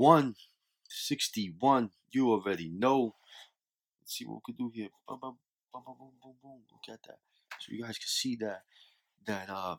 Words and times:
61. 0.00 0.34
61. 0.88 1.90
You 2.10 2.30
already 2.30 2.70
know. 2.70 3.16
Let's 4.00 4.16
see 4.16 4.24
what 4.24 4.40
we 4.46 4.54
can 4.54 4.66
do 4.66 4.72
here. 4.74 4.88
Boom, 5.06 5.18
boom, 5.20 5.36
boom, 5.74 5.82
boom, 5.84 5.94
boom, 5.98 6.12
boom, 6.22 6.34
boom. 6.42 6.60
Look 6.72 6.94
at 6.94 7.02
that. 7.02 7.18
So 7.58 7.72
you 7.72 7.82
guys 7.82 7.98
can 7.98 8.08
see 8.08 8.34
that 8.36 8.62
that 9.26 9.50
uh 9.50 9.76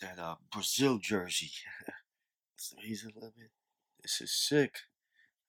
that 0.00 0.20
uh 0.20 0.36
Brazil 0.52 0.98
jersey. 0.98 1.50
Let's 2.54 2.72
raise 2.80 3.02
it 3.04 3.10
a 3.10 3.14
little 3.16 3.32
bit. 3.36 3.50
This 4.00 4.20
is 4.20 4.32
sick. 4.32 4.76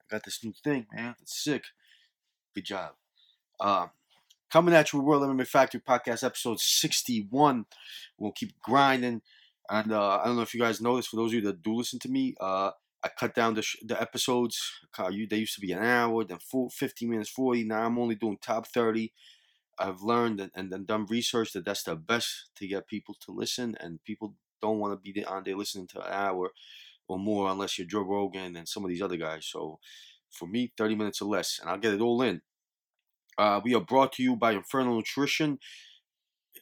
I 0.02 0.16
got 0.16 0.24
this 0.26 0.44
new 0.44 0.54
thing, 0.64 0.88
man. 0.92 1.16
It's 1.22 1.44
sick. 1.44 1.66
Good 2.56 2.66
job. 2.66 2.94
Um, 3.60 3.92
coming 4.52 4.74
at 4.74 4.92
you 4.92 5.00
with 5.00 5.06
World 5.06 5.22
MMA 5.22 5.46
Factory 5.46 5.82
Podcast, 5.88 6.24
episode 6.24 6.60
61. 6.60 7.68
We'll 8.18 8.32
keep 8.32 8.60
grinding. 8.60 9.22
And 9.70 9.94
uh, 9.94 10.18
I 10.18 10.26
don't 10.26 10.36
know 10.36 10.42
if 10.42 10.56
you 10.56 10.62
guys 10.62 10.82
know 10.82 10.96
this. 10.96 11.06
For 11.06 11.16
those 11.16 11.30
of 11.30 11.36
you 11.36 11.42
that 11.42 11.62
do 11.62 11.76
listen 11.76 12.00
to 12.00 12.10
me, 12.10 12.34
uh, 12.42 12.72
I 13.04 13.10
cut 13.10 13.36
down 13.36 13.56
the, 13.56 13.62
sh- 13.62 13.78
the 13.86 14.00
episodes. 14.02 14.80
You, 15.12 15.28
they 15.28 15.38
used 15.38 15.56
to 15.56 15.62
be 15.62 15.72
an 15.74 15.84
hour, 15.84 16.24
then 16.24 16.40
full 16.40 16.70
50 16.70 17.06
minutes, 17.08 17.30
40. 17.30 17.64
Now 17.66 17.86
I'm 17.86 18.00
only 18.00 18.16
doing 18.16 18.38
top 18.42 18.68
30. 18.68 19.12
I've 19.78 20.02
learned 20.02 20.40
and, 20.40 20.52
and, 20.56 20.72
and 20.72 20.88
done 20.88 21.06
research 21.10 21.54
that 21.54 21.66
that's 21.66 21.84
the 21.84 21.96
best 21.96 22.50
to 22.58 22.68
get 22.68 22.88
people 22.88 23.16
to 23.26 23.32
listen. 23.32 23.76
And 23.80 24.04
people 24.04 24.36
don't 24.62 24.80
want 24.80 24.94
to 24.94 25.14
be 25.14 25.26
on 25.26 25.44
there 25.44 25.58
listening 25.58 25.88
to 25.88 26.00
an 26.06 26.12
hour 26.12 26.52
or 27.08 27.20
more 27.20 27.50
unless 27.50 27.78
you're 27.78 27.88
Joe 27.88 28.02
Rogan 28.02 28.56
and 28.56 28.68
some 28.68 28.84
of 28.84 28.90
these 28.90 29.02
other 29.02 29.18
guys. 29.18 29.46
So 29.46 29.80
for 30.32 30.48
me, 30.48 30.72
30 30.78 30.96
minutes 30.96 31.22
or 31.22 31.30
less, 31.30 31.60
and 31.60 31.70
I'll 31.70 31.78
get 31.78 31.94
it 31.94 32.02
all 32.02 32.22
in. 32.22 32.42
Uh, 33.38 33.60
we 33.64 33.74
are 33.76 33.82
brought 33.82 34.14
to 34.14 34.24
you 34.24 34.36
by 34.36 34.54
Infernal 34.54 34.96
Nutrition. 34.96 35.60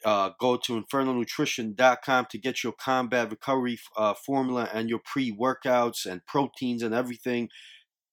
Uh, 0.03 0.31
go 0.39 0.57
to 0.57 0.81
infernalnutrition.com 0.81 2.25
to 2.31 2.37
get 2.37 2.63
your 2.63 2.73
combat 2.73 3.29
recovery 3.29 3.77
uh, 3.95 4.13
formula 4.13 4.67
and 4.73 4.89
your 4.89 4.99
pre 5.05 5.31
workouts 5.31 6.05
and 6.05 6.25
proteins 6.25 6.81
and 6.81 6.93
everything. 6.93 7.49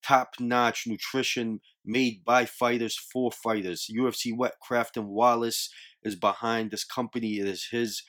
Top 0.03 0.35
notch 0.39 0.85
nutrition 0.87 1.61
made 1.83 2.23
by 2.23 2.45
fighters 2.45 2.95
for 2.95 3.31
fighters. 3.31 3.89
UFC 3.93 4.35
Wet 4.35 4.53
Crafton 4.63 5.05
Wallace 5.05 5.69
is 6.03 6.15
behind 6.15 6.71
this 6.71 6.83
company. 6.83 7.39
It 7.39 7.47
is 7.47 7.67
his 7.71 8.03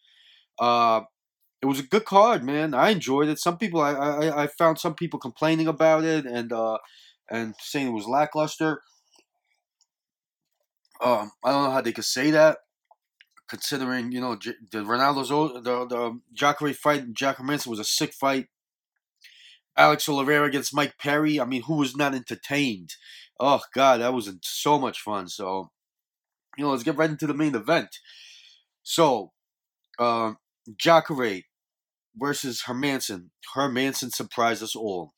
Uh, 0.58 1.02
it 1.62 1.66
was 1.66 1.80
a 1.80 1.84
good 1.84 2.04
card, 2.04 2.44
man. 2.44 2.74
I 2.74 2.90
enjoyed 2.90 3.28
it. 3.28 3.38
Some 3.38 3.56
people, 3.56 3.80
I, 3.80 3.92
I, 3.92 4.42
I 4.44 4.46
found 4.46 4.78
some 4.78 4.94
people 4.94 5.18
complaining 5.18 5.66
about 5.66 6.04
it 6.04 6.26
and 6.26 6.52
uh, 6.52 6.78
and 7.30 7.54
saying 7.60 7.88
it 7.88 7.92
was 7.92 8.06
lackluster. 8.06 8.82
Um, 11.00 11.30
I 11.44 11.52
don't 11.52 11.64
know 11.64 11.70
how 11.70 11.80
they 11.80 11.92
could 11.92 12.04
say 12.04 12.30
that 12.32 12.58
considering 13.48 14.12
you 14.12 14.20
know 14.20 14.36
the 14.36 14.78
Ronaldo 14.78 15.26
Souza, 15.26 15.60
the 15.60 15.86
the 15.86 16.20
Jacare 16.32 16.74
fight, 16.74 17.12
Jack 17.12 17.42
Manson 17.42 17.70
was 17.70 17.80
a 17.80 17.84
sick 17.84 18.12
fight. 18.12 18.46
Alex 19.76 20.08
Oliveira 20.08 20.46
against 20.46 20.74
Mike 20.74 20.98
Perry. 20.98 21.40
I 21.40 21.44
mean, 21.44 21.62
who 21.62 21.76
was 21.76 21.96
not 21.96 22.14
entertained? 22.14 22.94
Oh 23.38 23.60
God, 23.74 24.00
that 24.00 24.12
was 24.12 24.32
so 24.42 24.78
much 24.78 25.00
fun. 25.00 25.28
So, 25.28 25.70
you 26.56 26.64
know, 26.64 26.72
let's 26.72 26.82
get 26.82 26.96
right 26.96 27.10
into 27.10 27.28
the 27.28 27.34
main 27.34 27.54
event. 27.54 27.98
So, 28.82 29.32
uh, 29.98 30.34
Jacare 30.76 31.42
versus 32.16 32.62
Hermansson. 32.66 33.30
Hermansson 33.54 34.12
surprised 34.12 34.62
us 34.62 34.74
all. 34.74 35.12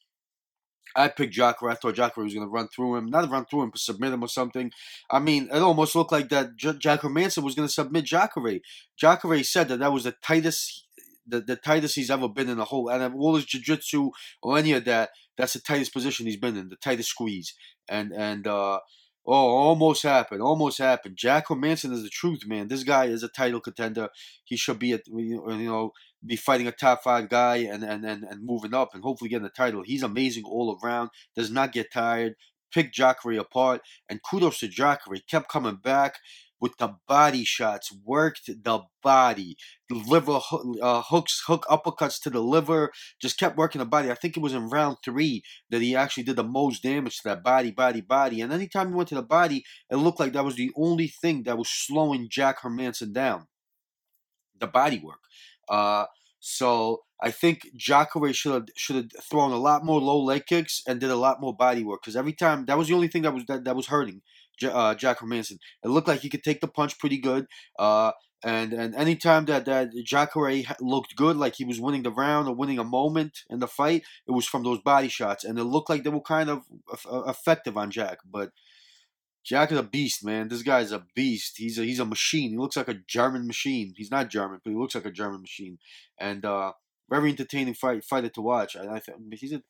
I 0.96 1.08
picked 1.08 1.34
Jacare. 1.34 1.70
I 1.70 1.74
thought 1.74 1.94
Jacare 1.94 2.24
was 2.24 2.34
going 2.34 2.46
to 2.46 2.50
run 2.50 2.68
through 2.68 2.96
him, 2.96 3.06
not 3.06 3.30
run 3.30 3.44
through 3.46 3.62
him, 3.62 3.70
but 3.70 3.80
submit 3.80 4.12
him 4.12 4.22
or 4.22 4.28
something. 4.28 4.70
I 5.10 5.18
mean, 5.18 5.48
it 5.52 5.58
almost 5.58 5.94
looked 5.94 6.12
like 6.12 6.28
that 6.30 6.56
J- 6.56 6.78
Jack 6.78 7.00
Hermansson 7.00 7.42
was 7.42 7.54
going 7.54 7.68
to 7.68 7.72
submit 7.72 8.04
Jacare. 8.04 8.60
Jacare 8.96 9.42
said 9.42 9.68
that 9.68 9.78
that 9.78 9.92
was 9.92 10.04
the 10.04 10.14
tightest, 10.22 10.86
the, 11.26 11.40
the 11.40 11.56
tightest 11.56 11.94
he's 11.94 12.10
ever 12.10 12.28
been 12.28 12.48
in 12.48 12.58
the 12.58 12.64
whole, 12.64 12.88
and 12.90 13.14
all 13.14 13.36
his 13.36 13.44
jiu-jitsu 13.46 14.10
or 14.42 14.58
any 14.58 14.72
of 14.72 14.84
that, 14.84 15.10
that's 15.36 15.54
the 15.54 15.60
tightest 15.60 15.92
position 15.92 16.26
he's 16.26 16.36
been 16.36 16.56
in, 16.56 16.68
the 16.68 16.76
tightest 16.76 17.10
squeeze. 17.10 17.54
And, 17.88 18.12
and, 18.12 18.46
uh, 18.46 18.80
Oh, 19.26 19.32
almost 19.34 20.02
happened. 20.02 20.40
Almost 20.40 20.78
happened. 20.78 21.16
Jack 21.16 21.48
Hermansson 21.48 21.92
is 21.92 22.02
the 22.02 22.08
truth, 22.08 22.46
man. 22.46 22.68
This 22.68 22.82
guy 22.82 23.04
is 23.04 23.22
a 23.22 23.28
title 23.28 23.60
contender. 23.60 24.08
He 24.44 24.56
should 24.56 24.78
be 24.78 24.92
at 24.92 25.02
you 25.06 25.42
know 25.44 25.92
be 26.25 26.36
fighting 26.36 26.66
a 26.66 26.72
top 26.72 27.03
five 27.03 27.28
guy 27.28 27.56
and 27.56 27.82
and, 27.82 28.04
and, 28.04 28.25
and 28.25 28.44
moving 28.44 28.75
up 28.75 28.94
and 28.94 29.03
hopefully 29.03 29.31
getting 29.31 29.44
the 29.44 29.50
title. 29.50 29.82
He's 29.84 30.03
amazing 30.03 30.44
all 30.44 30.78
around. 30.82 31.10
Does 31.36 31.50
not 31.50 31.72
get 31.72 31.92
tired. 31.92 32.34
Pick 32.72 32.92
Jacare 32.92 33.38
apart. 33.38 33.82
And 34.08 34.20
kudos 34.22 34.60
to 34.60 34.69
Jacare. 34.69 35.20
Kept 35.28 35.48
coming 35.48 35.76
back 35.76 36.19
with 36.60 36.76
the 36.76 36.94
body 37.09 37.42
shots, 37.42 37.91
worked 38.04 38.47
the 38.47 38.80
body, 39.03 39.56
the 39.89 39.94
liver 39.94 40.39
uh, 40.83 41.03
hooks, 41.03 41.42
hook 41.47 41.65
uppercuts 41.71 42.21
to 42.22 42.30
the 42.30 42.42
liver, 42.42 42.92
just 43.21 43.39
kept 43.39 43.56
working 43.56 43.78
the 43.78 43.86
body. 43.86 44.10
I 44.10 44.15
think 44.15 44.36
it 44.36 44.42
was 44.42 44.53
in 44.53 44.68
round 44.68 44.98
three 45.03 45.42
that 45.71 45.80
he 45.80 45.97
actually 45.97 46.24
did 46.24 46.36
the 46.36 46.44
most 46.44 46.83
damage 46.83 47.16
to 47.18 47.28
that 47.30 47.42
body, 47.42 47.71
body, 47.71 48.03
body. 48.03 48.42
And 48.42 48.53
anytime 48.53 48.89
he 48.89 48.94
went 48.94 49.09
to 49.09 49.15
the 49.15 49.22
body, 49.22 49.65
it 49.91 49.97
looked 49.97 50.21
like 50.21 50.34
that 50.34 50.44
was 50.44 50.56
the 50.56 50.71
only 50.77 51.09
thing 51.09 51.44
that 51.44 51.59
was 51.59 51.71
slowing 51.71 52.28
Jack 52.30 52.60
Hermansson 52.60 53.12
down. 53.12 53.47
The 54.59 54.66
body 54.66 55.00
work. 55.03 55.21
Uh, 55.68 56.06
so 56.41 57.03
I 57.22 57.31
think 57.31 57.69
Jacare 57.77 58.33
should 58.33 58.54
have 58.54 58.66
should 58.77 58.97
have 58.97 59.10
thrown 59.22 59.53
a 59.53 59.59
lot 59.59 59.84
more 59.84 60.01
low 60.01 60.21
leg 60.21 60.47
kicks 60.47 60.83
and 60.89 60.98
did 60.98 61.10
a 61.10 61.16
lot 61.16 61.41
more 61.41 61.54
body 61.54 61.84
work 61.84 62.01
because 62.03 62.16
every 62.16 62.33
time 62.33 62.65
that 62.66 62.78
was 62.78 62.89
the 62.89 62.95
only 62.95 63.09
thing 63.09 63.22
that 63.22 63.34
was 63.34 63.45
that, 63.47 63.65
that 63.65 63.77
was 63.77 63.89
hurting 63.89 64.22
uh, 64.69 64.95
Jack 64.95 65.21
Hermansson. 65.21 65.59
It 65.84 65.89
looked 65.89 66.09
like 66.09 66.21
he 66.21 66.28
could 66.28 66.42
take 66.42 66.60
the 66.60 66.69
punch 66.69 66.98
pretty 66.98 67.19
good. 67.19 67.47
Uh, 67.78 68.13
and 68.42 68.72
and 68.72 68.95
anytime 68.95 69.45
that 69.47 69.66
that 69.66 69.91
Jacare 70.04 70.63
looked 70.81 71.15
good, 71.15 71.37
like 71.37 71.57
he 71.57 71.65
was 71.65 71.81
winning 71.81 72.03
the 72.03 72.10
round 72.10 72.48
or 72.48 72.54
winning 72.54 72.78
a 72.78 72.84
moment 72.84 73.41
in 73.51 73.59
the 73.59 73.69
fight, 73.69 74.03
it 74.27 74.33
was 74.33 74.47
from 74.47 74.63
those 74.63 74.81
body 74.81 75.09
shots, 75.09 75.45
and 75.45 75.59
it 75.59 75.65
looked 75.65 75.91
like 75.91 76.04
they 76.04 76.10
were 76.10 76.22
kind 76.22 76.48
of 76.48 76.63
effective 77.27 77.77
on 77.77 77.91
Jack. 77.91 78.19
But 78.25 78.51
Jack 79.45 79.72
is 79.72 79.78
a 79.78 79.83
beast, 79.83 80.25
man. 80.25 80.48
This 80.48 80.63
guy's 80.63 80.92
a 80.92 81.04
beast. 81.15 81.54
He's 81.57 81.78
a 81.78 81.83
he's 81.83 81.98
a 81.98 82.04
machine. 82.04 82.51
He 82.51 82.59
looks 82.59 82.77
like 82.77 82.89
a 82.89 83.01
German 83.09 83.47
machine. 83.47 83.95
He's 83.97 84.10
not 84.10 84.28
German, 84.28 84.60
but 84.63 84.71
he 84.71 84.77
looks 84.77 84.95
like 84.95 85.07
a 85.07 85.10
German 85.10 85.41
machine. 85.41 85.78
And 86.19 86.45
uh, 86.45 86.72
very 87.09 87.31
entertaining 87.31 87.75
fight 87.75 88.04
fighter 88.04 88.28
to 88.28 88.42
watch. 88.42 88.77
I, 88.77 88.97
I 88.97 89.01
think 89.01 89.19
he's 89.33 89.53
a 89.53 89.63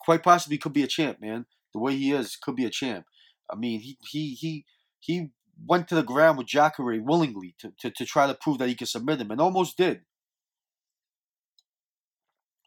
quite 0.00 0.22
possibly 0.22 0.58
could 0.58 0.72
be 0.72 0.82
a 0.82 0.88
champ, 0.88 1.20
man. 1.20 1.46
The 1.72 1.80
way 1.80 1.96
he 1.96 2.12
is, 2.12 2.36
could 2.36 2.56
be 2.56 2.64
a 2.64 2.70
champ. 2.70 3.06
I 3.50 3.56
mean, 3.56 3.80
he 3.80 3.98
he 4.10 4.34
he 4.34 4.64
he 5.00 5.28
went 5.66 5.88
to 5.88 5.94
the 5.94 6.02
ground 6.02 6.38
with 6.38 6.46
Jacare 6.46 7.00
willingly 7.02 7.54
to, 7.60 7.72
to, 7.80 7.90
to 7.90 8.04
try 8.04 8.26
to 8.26 8.34
prove 8.34 8.58
that 8.58 8.68
he 8.68 8.74
could 8.74 8.88
submit 8.88 9.20
him, 9.20 9.30
and 9.30 9.40
almost 9.40 9.76
did. 9.76 10.02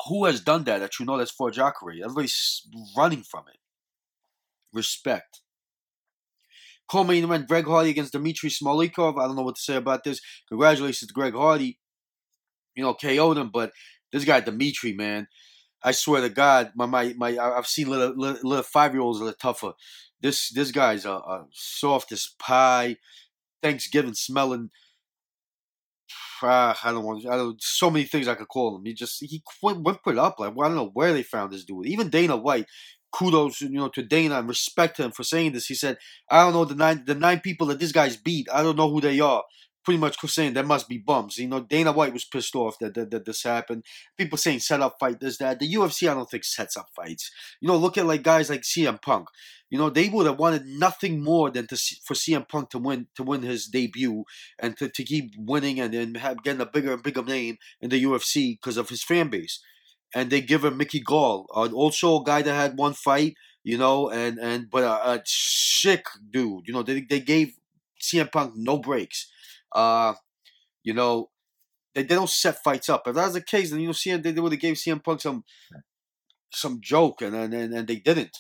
Who 0.08 0.26
has 0.26 0.42
done 0.42 0.64
that 0.64 0.80
that 0.80 1.00
you 1.00 1.06
know 1.06 1.18
that's 1.18 1.32
for 1.32 1.52
Jacare? 1.52 2.04
Everybody's 2.04 2.68
running 2.98 3.24
from 3.24 3.46
it. 3.54 3.60
Respect. 4.74 5.42
Co-main 6.90 7.24
event: 7.24 7.48
Greg 7.48 7.66
Hardy 7.66 7.90
against 7.90 8.14
Dmitry 8.14 8.50
Smoliakov. 8.50 9.20
I 9.20 9.28
don't 9.28 9.36
know 9.36 9.44
what 9.44 9.56
to 9.56 9.62
say 9.62 9.76
about 9.76 10.04
this. 10.04 10.20
Congratulations 10.50 11.08
to 11.08 11.14
Greg 11.14 11.34
Hardy. 11.34 11.80
You 12.76 12.84
know, 12.84 12.94
KO'd 12.94 13.38
him, 13.38 13.50
but 13.52 13.72
this 14.12 14.26
guy 14.26 14.40
Dmitry, 14.40 14.94
man, 14.94 15.28
I 15.84 15.92
swear 15.92 16.22
to 16.22 16.30
God, 16.30 16.72
my 16.76 16.86
my, 16.86 17.14
my 17.18 17.38
I've 17.38 17.68
seen 17.68 17.90
little 17.90 18.14
little, 18.16 18.48
little 18.48 18.64
five 18.64 18.94
year 18.94 19.02
olds 19.02 19.20
that 19.20 19.28
are 19.28 19.34
tougher. 19.34 19.74
This 20.22 20.50
this 20.50 20.72
guy's 20.72 21.06
a, 21.06 21.12
a 21.12 21.46
soft 21.52 22.12
as 22.12 22.30
pie, 22.40 22.98
Thanksgiving 23.62 24.14
smelling. 24.14 24.70
Uh, 26.44 26.74
I 26.84 26.92
don't 26.92 27.04
want. 27.04 27.26
I 27.26 27.38
don't. 27.38 27.62
So 27.62 27.90
many 27.90 28.06
things 28.06 28.28
I 28.28 28.36
could 28.36 28.48
call 28.48 28.76
him. 28.76 28.86
He 28.86 28.94
just 28.94 29.20
he 29.22 29.44
went, 29.62 29.82
went 29.82 30.04
put 30.04 30.18
up. 30.18 30.40
Like 30.40 30.56
well, 30.56 30.66
I 30.66 30.70
don't 30.70 30.78
know 30.78 30.92
where 30.94 31.14
they 31.14 31.24
found 31.24 31.52
this 31.52 31.66
dude. 31.66 31.88
Even 31.88 32.10
Dana 32.10 32.36
White. 32.36 32.66
Kudos, 33.12 33.62
you 33.62 33.70
know, 33.70 33.90
to 33.90 34.04
Dana 34.04 34.40
and 34.40 34.48
respect 34.48 35.00
him 35.00 35.12
for 35.12 35.24
saying 35.24 35.54
this. 35.54 35.68
He 35.68 35.76
said, 35.76 35.98
"I 36.30 36.44
don't 36.44 36.54
know 36.54 36.66
the 36.66 36.76
nine 36.76 37.04
the 37.06 37.16
nine 37.16 37.40
people 37.40 37.68
that 37.68 37.80
this 37.80 37.92
guy's 37.92 38.18
beat. 38.18 38.48
I 38.52 38.64
don't 38.64 38.78
know 38.78 38.90
who 38.90 39.02
they 39.02 39.20
are." 39.20 39.44
pretty 39.84 40.00
much 40.00 40.18
saying 40.20 40.54
there 40.54 40.64
must 40.64 40.88
be 40.88 40.98
bums. 40.98 41.38
You 41.38 41.48
know, 41.48 41.62
Dana 41.62 41.92
White 41.92 42.14
was 42.14 42.26
pissed 42.26 42.56
off 42.56 42.78
that, 42.80 42.94
that, 42.94 43.12
that 43.12 43.26
this 43.26 43.44
happened. 43.44 43.84
People 44.18 44.38
saying 44.38 44.60
set 44.60 44.82
up 44.82 44.98
fight, 45.00 45.20
this, 45.20 45.38
that. 45.38 45.60
The 45.60 45.74
UFC, 45.74 46.10
I 46.10 46.14
don't 46.14 46.30
think 46.30 46.44
sets 46.44 46.78
up 46.78 46.90
fights. 46.96 47.32
You 47.60 47.68
know, 47.68 47.78
look 47.78 47.98
at 47.98 48.06
like 48.06 48.24
guys 48.24 48.50
like 48.50 48.62
CM 48.62 49.02
Punk. 49.02 49.28
You 49.70 49.78
know, 49.78 49.90
they 49.90 50.10
would 50.10 50.26
have 50.26 50.38
wanted 50.38 50.66
nothing 50.66 51.24
more 51.24 51.50
than 51.50 51.66
to 51.68 51.78
see, 51.78 51.98
for 52.04 52.14
CM 52.14 52.48
Punk 52.48 52.70
to 52.72 52.78
win 52.78 53.08
to 53.16 53.24
win 53.24 53.42
his 53.42 53.68
debut 53.68 54.26
and 54.60 54.78
to, 54.78 54.90
to 54.90 55.04
keep 55.04 55.34
winning 55.38 55.80
and, 55.80 55.94
and 55.94 56.18
have, 56.18 56.44
getting 56.44 56.62
a 56.62 56.66
bigger 56.66 56.94
and 56.94 57.04
bigger 57.04 57.24
name 57.24 57.58
in 57.80 57.90
the 57.90 58.04
UFC 58.04 58.58
because 58.58 58.78
of 58.78 58.90
his 58.90 59.04
fan 59.04 59.30
base. 59.30 59.62
And 60.14 60.30
they 60.30 60.42
give 60.42 60.66
him 60.66 60.78
Mickey 60.78 61.00
Gall, 61.00 61.48
uh, 61.56 61.70
also 61.74 62.20
a 62.22 62.24
guy 62.24 62.42
that 62.42 62.54
had 62.54 62.78
one 62.78 62.94
fight, 62.94 63.36
you 63.64 63.78
know, 63.78 64.10
and 64.10 64.38
and 64.40 64.70
but 64.70 64.84
a, 64.84 65.12
a 65.12 65.22
sick 65.26 66.06
dude. 66.30 66.68
You 66.68 66.74
know, 66.74 66.84
they 66.84 67.02
they 67.02 67.22
gave 67.22 67.56
CM 68.02 68.32
Punk 68.32 68.54
no 68.56 68.78
breaks. 68.78 69.32
Uh, 69.72 70.14
you 70.84 70.94
know, 70.94 71.30
they, 71.96 72.04
they 72.04 72.16
don't 72.16 72.30
set 72.30 72.64
fights 72.64 72.90
up. 72.90 73.08
If 73.08 73.16
that's 73.16 73.34
the 73.34 73.42
case, 73.42 73.72
then 73.72 73.80
you 73.80 73.88
know, 73.88 73.94
CM 73.94 74.24
they, 74.24 74.32
they 74.32 74.42
would 74.42 74.52
have 74.54 74.62
gave 74.62 74.76
CM 74.76 75.04
Punk 75.04 75.22
some 75.22 75.44
some 76.52 76.80
joke, 76.82 77.22
and 77.22 77.36
and 77.36 77.54
and 77.54 77.88
they 77.88 77.98
didn't. 77.98 78.38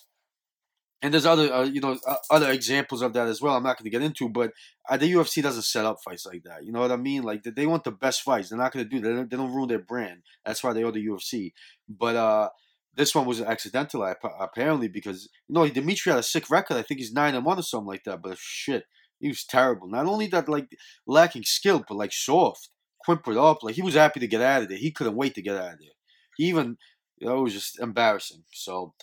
And 1.01 1.13
there's 1.13 1.25
other 1.25 1.51
uh, 1.51 1.63
you 1.63 1.81
know 1.81 1.97
uh, 2.07 2.15
other 2.29 2.51
examples 2.51 3.01
of 3.01 3.13
that 3.13 3.27
as 3.27 3.41
well. 3.41 3.55
I'm 3.55 3.63
not 3.63 3.77
going 3.77 3.85
to 3.85 3.97
get 3.97 4.03
into, 4.03 4.29
but 4.29 4.51
uh, 4.89 4.97
the 4.97 5.11
UFC 5.11 5.41
doesn't 5.41 5.63
set 5.63 5.85
up 5.85 5.97
fights 6.03 6.25
like 6.25 6.43
that. 6.43 6.63
You 6.63 6.71
know 6.71 6.79
what 6.79 6.91
I 6.91 6.97
mean? 6.97 7.23
Like 7.23 7.43
they 7.43 7.65
want 7.65 7.83
the 7.83 7.91
best 7.91 8.21
fights. 8.21 8.49
They're 8.49 8.59
not 8.59 8.71
going 8.71 8.85
to 8.85 8.89
do 8.89 8.99
that. 9.01 9.07
They 9.07 9.15
don't, 9.15 9.31
they 9.31 9.37
don't 9.37 9.53
ruin 9.53 9.69
their 9.69 9.79
brand. 9.79 10.21
That's 10.45 10.63
why 10.63 10.73
they 10.73 10.83
are 10.83 10.91
the 10.91 11.05
UFC. 11.05 11.53
But 11.89 12.15
uh, 12.15 12.49
this 12.95 13.15
one 13.15 13.25
was 13.25 13.41
accidental 13.41 14.03
apparently 14.39 14.87
because 14.87 15.29
you 15.47 15.55
know 15.55 15.67
Dimitri 15.67 16.11
had 16.11 16.19
a 16.19 16.23
sick 16.23 16.49
record. 16.49 16.77
I 16.77 16.83
think 16.83 16.99
he's 16.99 17.13
nine 17.13 17.35
and 17.35 17.45
one 17.45 17.57
or 17.57 17.63
something 17.63 17.87
like 17.87 18.03
that. 18.03 18.21
But 18.21 18.37
shit, 18.37 18.85
he 19.19 19.27
was 19.27 19.43
terrible. 19.43 19.87
Not 19.87 20.07
only 20.07 20.27
that, 20.27 20.49
like 20.49 20.75
lacking 21.07 21.43
skill, 21.43 21.83
but 21.87 21.95
like 21.95 22.11
soft, 22.11 22.69
whimpered 23.05 23.37
up. 23.37 23.63
Like 23.63 23.75
he 23.75 23.81
was 23.81 23.93
happy 23.95 24.19
to 24.19 24.27
get 24.27 24.41
out 24.41 24.63
of 24.63 24.69
there. 24.69 24.77
He 24.77 24.91
couldn't 24.91 25.15
wait 25.15 25.35
to 25.35 25.41
get 25.41 25.55
out 25.55 25.73
of 25.73 25.79
there. 25.79 25.95
He 26.37 26.45
even, 26.45 26.77
you 27.17 27.27
know, 27.27 27.39
it 27.39 27.43
was 27.43 27.53
just 27.53 27.79
embarrassing. 27.79 28.43
So 28.51 28.93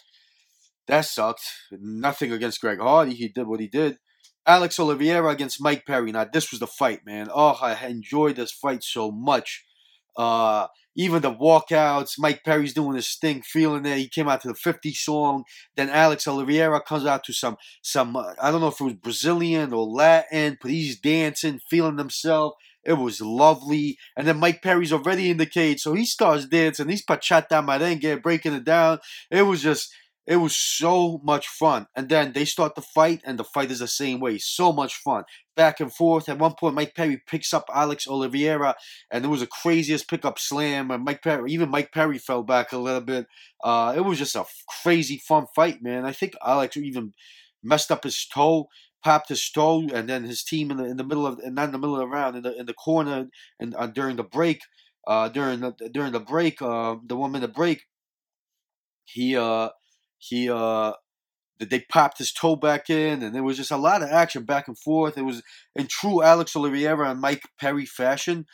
that 0.88 1.02
sucked. 1.02 1.43
Nothing 1.70 2.32
against 2.32 2.61
Greg 2.61 2.81
Hardy. 2.81 3.14
He 3.14 3.29
did 3.29 3.46
what 3.46 3.61
he 3.61 3.69
did. 3.69 3.99
Alex 4.46 4.81
Oliveira 4.81 5.29
against 5.29 5.62
Mike 5.62 5.85
Perry. 5.87 6.11
Now 6.11 6.25
this 6.25 6.50
was 6.50 6.61
the 6.61 6.67
fight, 6.67 7.00
man. 7.05 7.29
Oh, 7.32 7.58
I 7.61 7.87
enjoyed 7.87 8.37
this 8.37 8.52
fight 8.52 8.82
so 8.82 9.11
much. 9.11 9.64
Uh, 10.17 10.67
even 10.99 11.23
the 11.23 11.32
walkouts, 11.32 12.14
Mike 12.19 12.43
Perry's 12.44 12.73
doing 12.73 12.96
his 12.96 13.14
thing, 13.14 13.40
feeling 13.43 13.87
it. 13.87 13.99
He 13.99 14.08
came 14.08 14.29
out 14.29 14.40
to 14.43 14.49
the 14.49 14.55
50 14.55 14.93
song. 14.94 15.44
Then 15.76 15.90
Alex 15.90 16.26
Oliveira 16.26 16.81
comes 16.81 17.06
out 17.06 17.23
to 17.25 17.32
some, 17.32 17.56
some 17.82 18.17
uh, 18.17 18.32
I 18.43 18.50
don't 18.50 18.61
know 18.61 18.67
if 18.67 18.81
it 18.81 18.85
was 18.85 18.94
Brazilian 18.94 19.73
or 19.73 19.87
Latin, 19.87 20.58
but 20.61 20.73
he's 20.73 20.99
dancing, 20.99 21.61
feeling 21.70 21.99
himself. 21.99 22.55
It 22.82 22.94
was 22.94 23.20
lovely. 23.20 23.96
And 24.17 24.26
then 24.26 24.40
Mike 24.40 24.61
Perry's 24.61 24.93
already 24.93 25.31
in 25.31 25.37
the 25.37 25.46
cage, 25.46 25.81
so 25.81 25.93
he 25.93 26.05
starts 26.05 26.46
dancing. 26.46 26.88
He's 26.88 27.06
bachata 27.06 27.64
merengue, 27.64 28.20
breaking 28.20 28.55
it 28.55 28.64
down. 28.64 28.99
It 29.31 29.43
was 29.43 29.62
just, 29.62 29.94
it 30.28 30.36
was 30.36 30.54
so 30.54 31.22
much 31.25 31.48
fun. 31.48 31.86
And 31.96 32.10
then 32.10 32.34
they 32.34 32.44
start 32.44 32.75
the 32.75 32.82
fight, 32.82 33.22
and 33.25 33.38
the 33.38 33.44
fight 33.44 33.70
is 33.70 33.78
the 33.78 33.88
same 33.88 34.20
way. 34.20 34.36
So 34.36 34.75
much 34.75 34.94
fun. 34.96 35.25
Back 35.56 35.80
and 35.80 35.90
forth. 35.92 36.28
At 36.28 36.38
one 36.38 36.52
point, 36.52 36.75
Mike 36.75 36.94
Perry 36.94 37.22
picks 37.26 37.54
up 37.54 37.64
Alex 37.75 38.06
Oliveira, 38.06 38.75
and 39.10 39.25
it 39.25 39.28
was 39.28 39.40
the 39.40 39.46
craziest 39.46 40.06
pickup 40.06 40.38
slam. 40.38 40.90
And 40.90 41.02
Mike 41.02 41.22
Perry, 41.22 41.50
even 41.50 41.70
Mike 41.70 41.92
Perry 41.92 42.19
fell 42.19 42.42
back 42.42 42.72
a 42.72 42.78
little 42.78 43.00
bit. 43.00 43.26
Uh, 43.64 43.94
it 43.96 44.02
was 44.02 44.19
just 44.19 44.36
a 44.36 44.44
crazy 44.82 45.16
fun 45.16 45.46
fight, 45.56 45.82
man. 45.82 46.04
I 46.04 46.12
think 46.12 46.34
Alex 46.44 46.76
even 46.76 47.14
messed 47.62 47.90
up 47.90 48.04
his 48.04 48.26
toe 48.26 48.69
popped 49.02 49.28
his 49.28 49.48
toe, 49.50 49.88
and 49.94 50.08
then 50.08 50.25
his 50.25 50.42
team 50.42 50.72
in 50.72 50.76
the 50.76 50.84
in 50.84 50.96
the 50.96 51.04
middle 51.04 51.25
of 51.25 51.38
not 51.44 51.66
in 51.66 51.72
the 51.72 51.78
middle 51.78 51.94
of 51.94 52.00
the 52.00 52.08
round 52.08 52.36
in 52.36 52.42
the 52.42 52.58
in 52.58 52.66
the 52.66 52.75
corner 52.75 53.28
and 53.60 53.75
uh, 53.76 53.86
during 53.86 54.16
the 54.16 54.25
break, 54.25 54.60
uh, 55.06 55.28
during 55.28 55.60
the 55.60 55.72
during 55.92 56.10
the 56.10 56.20
break, 56.20 56.60
uh, 56.60 56.96
the 57.06 57.16
one 57.16 57.30
minute 57.30 57.54
break, 57.54 57.84
he 59.04 59.36
uh 59.36 59.69
he 60.18 60.50
uh 60.50 60.92
they 61.58 61.80
popped 61.80 62.18
his 62.18 62.32
toe 62.32 62.56
back 62.56 62.88
in, 62.88 63.22
and 63.22 63.34
there 63.34 63.42
was 63.42 63.56
just 63.56 63.70
a 63.70 63.76
lot 63.76 64.02
of 64.02 64.10
action 64.10 64.44
back 64.44 64.68
and 64.68 64.78
forth. 64.78 65.18
It 65.18 65.22
was 65.22 65.42
in 65.74 65.88
true 65.88 66.22
Alex 66.22 66.54
Oliveira 66.54 67.10
and 67.10 67.20
Mike 67.20 67.42
Perry 67.58 67.84
fashion. 67.84 68.46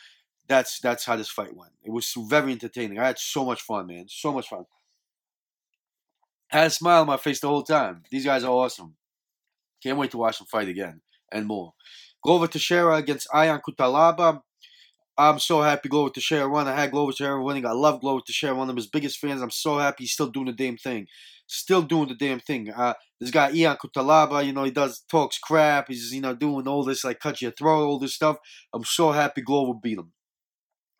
That's 0.47 0.79
that's 0.79 1.05
how 1.05 1.15
this 1.15 1.29
fight 1.29 1.55
went. 1.55 1.73
It 1.83 1.91
was 1.91 2.11
very 2.17 2.51
entertaining. 2.51 2.99
I 2.99 3.07
had 3.07 3.19
so 3.19 3.45
much 3.45 3.61
fun, 3.61 3.87
man. 3.87 4.05
So 4.09 4.31
much 4.31 4.49
fun. 4.49 4.65
I 6.51 6.59
had 6.59 6.67
a 6.67 6.71
smile 6.71 7.01
on 7.01 7.07
my 7.07 7.17
face 7.17 7.39
the 7.39 7.47
whole 7.47 7.63
time. 7.63 8.03
These 8.09 8.25
guys 8.25 8.43
are 8.43 8.51
awesome. 8.51 8.95
Can't 9.83 9.97
wait 9.97 10.11
to 10.11 10.17
watch 10.17 10.37
them 10.37 10.47
fight 10.47 10.67
again 10.67 11.01
and 11.31 11.45
more. 11.45 11.73
Glover 12.23 12.47
Teixeira 12.47 12.95
against 12.95 13.27
Ion 13.33 13.61
Cutelaba. 13.67 14.41
I'm 15.17 15.39
so 15.39 15.61
happy 15.61 15.87
Glover 15.89 16.09
Teixeira 16.09 16.49
won. 16.49 16.67
I 16.67 16.75
had 16.75 16.91
Glover 16.91 17.11
Teixeira 17.13 17.41
winning. 17.41 17.65
I 17.65 17.71
love 17.71 18.01
Glover 18.01 18.21
Teixeira, 18.25 18.53
one 18.55 18.69
of 18.69 18.75
his 18.75 18.87
biggest 18.87 19.19
fans. 19.19 19.41
I'm 19.41 19.51
so 19.51 19.77
happy 19.77 20.03
he's 20.03 20.11
still 20.11 20.27
doing 20.29 20.47
the 20.47 20.53
damn 20.53 20.77
thing. 20.77 21.07
Still 21.47 21.83
doing 21.83 22.09
the 22.09 22.15
damn 22.15 22.39
thing. 22.39 22.71
Uh, 22.71 22.93
this 23.21 23.31
guy 23.31 23.47
Ion 23.49 23.77
Cutelaba, 23.77 24.45
you 24.45 24.51
know, 24.51 24.63
he 24.63 24.71
does 24.71 25.03
talks 25.09 25.37
crap. 25.37 25.87
He's 25.87 26.13
you 26.13 26.21
know 26.21 26.35
doing 26.35 26.67
all 26.67 26.83
this 26.83 27.03
like 27.03 27.19
cut 27.19 27.41
your 27.41 27.51
throat, 27.51 27.85
all 27.87 27.99
this 27.99 28.15
stuff. 28.15 28.37
I'm 28.73 28.83
so 28.83 29.11
happy 29.11 29.41
Glover 29.41 29.73
beat 29.81 29.99
him 29.99 30.11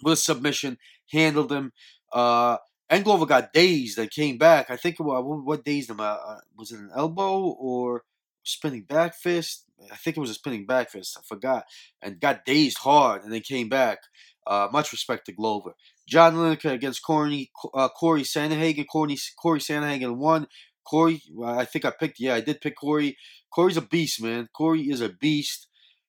with 0.03 0.19
submission, 0.19 0.77
handled 1.11 1.51
him. 1.51 1.71
Uh, 2.13 2.57
and 2.89 3.03
Glover 3.03 3.25
got 3.25 3.53
dazed 3.53 3.97
and 3.99 4.11
came 4.11 4.37
back. 4.37 4.69
I 4.69 4.77
think 4.77 4.99
what, 4.99 5.23
what 5.25 5.65
dazed 5.65 5.89
him? 5.89 5.99
Uh, 5.99 6.03
uh, 6.25 6.39
was 6.57 6.71
it 6.71 6.79
an 6.79 6.91
elbow 6.95 7.39
or 7.41 8.03
spinning 8.43 8.83
back 8.83 9.15
fist? 9.15 9.64
I 9.91 9.95
think 9.95 10.17
it 10.17 10.21
was 10.21 10.29
a 10.29 10.35
spinning 10.35 10.65
back 10.65 10.91
fist. 10.91 11.17
I 11.17 11.21
forgot. 11.27 11.65
And 12.01 12.19
got 12.19 12.45
dazed 12.45 12.77
hard 12.79 13.23
and 13.23 13.31
then 13.31 13.41
came 13.41 13.69
back. 13.69 13.99
Uh, 14.47 14.67
much 14.71 14.91
respect 14.91 15.25
to 15.25 15.33
Glover. 15.33 15.73
John 16.07 16.35
Lineker 16.35 16.71
against 16.71 17.03
Corey, 17.03 17.51
uh, 17.73 17.89
Corey 17.89 18.21
Sandhagen. 18.21 18.85
Corey, 18.87 19.17
Corey 19.41 19.59
Sandhagen 19.59 20.17
won. 20.17 20.47
Corey, 20.87 21.21
I 21.43 21.65
think 21.65 21.83
I 21.83 21.91
picked, 21.91 22.19
yeah, 22.19 22.35
I 22.35 22.41
did 22.41 22.61
pick 22.61 22.75
Corey. 22.75 23.17
Corey's 23.49 23.77
a 23.77 23.81
beast, 23.81 24.21
man. 24.21 24.47
Corey 24.53 24.81
is 24.81 25.01
a 25.01 25.09
beast. 25.09 25.67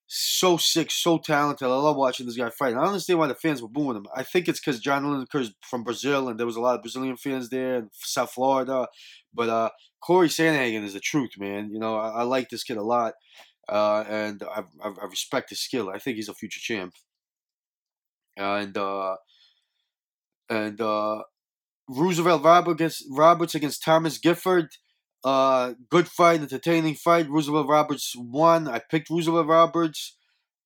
So 0.08 0.56
sick, 0.56 0.90
so 0.92 1.18
talented. 1.18 1.66
I 1.66 1.70
love 1.70 1.96
watching 1.96 2.26
this 2.26 2.36
guy 2.36 2.50
fight. 2.50 2.72
And 2.72 2.78
I 2.78 2.82
don't 2.82 2.90
understand 2.90 3.18
why 3.18 3.26
the 3.26 3.34
fans 3.34 3.60
were 3.60 3.68
booing 3.68 3.96
him. 3.96 4.06
I 4.14 4.22
think 4.22 4.46
it's 4.46 4.60
because 4.60 4.78
John 4.78 5.02
Lineker 5.02 5.40
is 5.40 5.52
from 5.62 5.82
Brazil 5.82 6.28
and 6.28 6.38
there 6.38 6.46
was 6.46 6.56
a 6.56 6.60
lot 6.60 6.76
of 6.76 6.82
Brazilian 6.82 7.16
fans 7.16 7.48
there 7.48 7.76
in 7.76 7.90
South 7.92 8.30
Florida. 8.30 8.86
But 9.34 9.48
uh, 9.48 9.70
Corey 10.00 10.28
Sandhagen 10.28 10.84
is 10.84 10.92
the 10.92 11.00
truth, 11.00 11.32
man. 11.38 11.70
You 11.72 11.80
know, 11.80 11.96
I, 11.96 12.20
I 12.20 12.22
like 12.22 12.50
this 12.50 12.62
kid 12.62 12.76
a 12.76 12.82
lot. 12.84 13.14
Uh, 13.68 14.04
and 14.08 14.42
I, 14.44 14.62
I, 14.82 14.88
I, 14.88 15.06
respect 15.06 15.50
his 15.50 15.60
skill. 15.60 15.90
I 15.90 15.98
think 15.98 16.16
he's 16.16 16.28
a 16.28 16.34
future 16.34 16.60
champ. 16.60 16.94
And 18.36 18.76
uh, 18.76 19.16
and 20.48 20.80
uh, 20.80 21.22
Roosevelt 21.88 22.44
Roberts 22.44 22.74
against 22.74 23.04
Roberts 23.10 23.54
against 23.54 23.82
Thomas 23.82 24.18
Gifford. 24.18 24.68
Uh, 25.24 25.74
good 25.90 26.06
fight, 26.06 26.40
entertaining 26.40 26.94
fight. 26.94 27.28
Roosevelt 27.28 27.66
Roberts 27.68 28.14
won. 28.16 28.68
I 28.68 28.78
picked 28.78 29.10
Roosevelt 29.10 29.48
Roberts, 29.48 30.16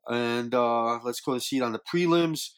and 0.07 0.54
uh, 0.54 0.99
let's 1.02 1.21
go 1.21 1.35
to 1.35 1.40
see 1.40 1.59
it 1.59 1.62
on 1.62 1.73
the 1.73 1.80
prelims. 1.80 2.50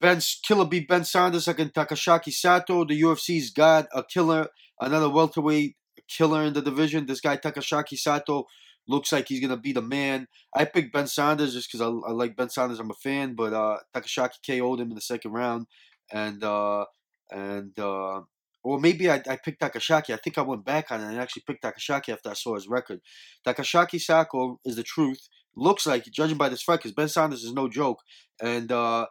Ben 0.00 0.20
Killer 0.42 0.64
beat 0.64 0.88
Ben 0.88 1.04
Saunders 1.04 1.46
against 1.46 1.74
Takashaki 1.74 2.32
Sato. 2.32 2.84
The 2.84 3.00
UFC's 3.00 3.50
got 3.50 3.86
a 3.94 4.02
killer, 4.02 4.48
another 4.80 5.10
welterweight 5.10 5.76
killer 6.08 6.42
in 6.42 6.54
the 6.54 6.62
division. 6.62 7.06
This 7.06 7.20
guy 7.20 7.36
Takashaki 7.36 7.98
Sato 7.98 8.46
looks 8.86 9.12
like 9.12 9.28
he's 9.28 9.40
gonna 9.40 9.56
be 9.56 9.72
the 9.72 9.82
man. 9.82 10.28
I 10.54 10.64
picked 10.64 10.92
Ben 10.92 11.06
Saunders 11.06 11.54
just 11.54 11.70
because 11.70 11.80
I, 11.80 11.86
I, 11.86 12.12
like 12.12 12.36
Ben 12.36 12.50
Saunders. 12.50 12.80
I'm 12.80 12.90
a 12.90 12.94
fan, 12.94 13.34
but 13.34 13.52
uh, 13.52 13.78
Takashaki 13.94 14.38
KO'd 14.46 14.80
him 14.80 14.90
in 14.90 14.94
the 14.94 15.00
second 15.00 15.32
round, 15.32 15.66
and 16.12 16.42
uh, 16.42 16.84
and 17.30 17.78
uh, 17.78 18.22
or 18.62 18.80
maybe 18.80 19.10
I, 19.10 19.22
I 19.28 19.36
picked 19.36 19.60
Takashaki. 19.60 20.12
I 20.12 20.16
think 20.16 20.38
I 20.38 20.42
went 20.42 20.64
back 20.64 20.90
on 20.90 21.00
it 21.00 21.06
and 21.06 21.20
actually 21.20 21.42
picked 21.46 21.62
Takashaki 21.62 22.10
after 22.10 22.30
I 22.30 22.34
saw 22.34 22.54
his 22.54 22.68
record. 22.68 23.00
Takashaki 23.46 24.00
Sako 24.00 24.60
is 24.64 24.76
the 24.76 24.82
truth. 24.82 25.28
Looks 25.56 25.86
like, 25.86 26.04
judging 26.06 26.36
by 26.36 26.48
this 26.48 26.62
fight, 26.62 26.78
because 26.78 26.92
Ben 26.92 27.08
Saunders 27.08 27.44
is 27.44 27.52
no 27.52 27.68
joke, 27.68 28.00
and 28.42 28.72
uh, 28.72 29.06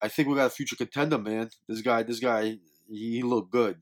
I 0.00 0.08
think 0.08 0.28
we 0.28 0.36
got 0.36 0.46
a 0.46 0.50
future 0.50 0.76
contender, 0.76 1.18
man. 1.18 1.50
This 1.68 1.80
guy, 1.80 2.02
this 2.04 2.20
guy, 2.20 2.44
he, 2.44 2.60
he 2.88 3.22
looked 3.22 3.50
good. 3.50 3.78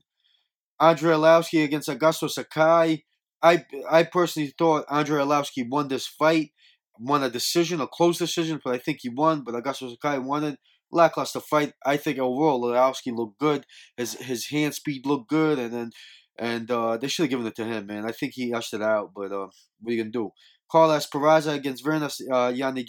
Andre 0.79 1.13
Arlovski 1.13 1.63
against 1.63 1.89
Augusto 1.89 2.29
Sakai. 2.29 3.03
I 3.43 3.65
I 3.89 4.03
personally 4.03 4.53
thought 4.57 4.85
Andre 4.89 5.21
Arlovski 5.21 5.67
won 5.69 5.89
this 5.89 6.07
fight, 6.07 6.51
won 6.97 7.23
a 7.23 7.29
decision, 7.29 7.81
a 7.81 7.87
close 7.87 8.17
decision, 8.17 8.61
but 8.63 8.73
I 8.73 8.77
think 8.77 8.99
he 9.01 9.09
won. 9.09 9.43
But 9.43 9.55
Augusto 9.55 9.89
Sakai 9.91 10.19
won 10.19 10.43
it. 10.43 10.59
Lackluster 10.91 11.39
fight. 11.39 11.73
I 11.85 11.97
think 11.97 12.19
overall 12.19 12.61
Arlovski 12.61 13.15
looked 13.15 13.39
good. 13.39 13.65
His 13.97 14.13
his 14.13 14.47
hand 14.47 14.75
speed 14.75 15.05
looked 15.05 15.29
good, 15.29 15.59
and 15.59 15.73
then 15.73 15.91
and 16.39 16.71
uh, 16.71 16.97
they 16.97 17.07
should 17.07 17.23
have 17.23 17.29
given 17.31 17.45
it 17.45 17.55
to 17.57 17.65
him, 17.65 17.87
man. 17.87 18.05
I 18.05 18.11
think 18.11 18.33
he 18.33 18.53
ushed 18.53 18.73
it 18.73 18.81
out, 18.81 19.11
but 19.15 19.31
uh, 19.31 19.47
what 19.79 19.89
are 19.89 19.91
you 19.91 19.97
gonna 19.97 20.11
do? 20.11 20.31
Carlos 20.71 21.07
Peraza 21.07 21.53
against 21.53 21.83
Verna 21.83 22.09
uh, 22.31 22.51
Yanni. 22.53 22.85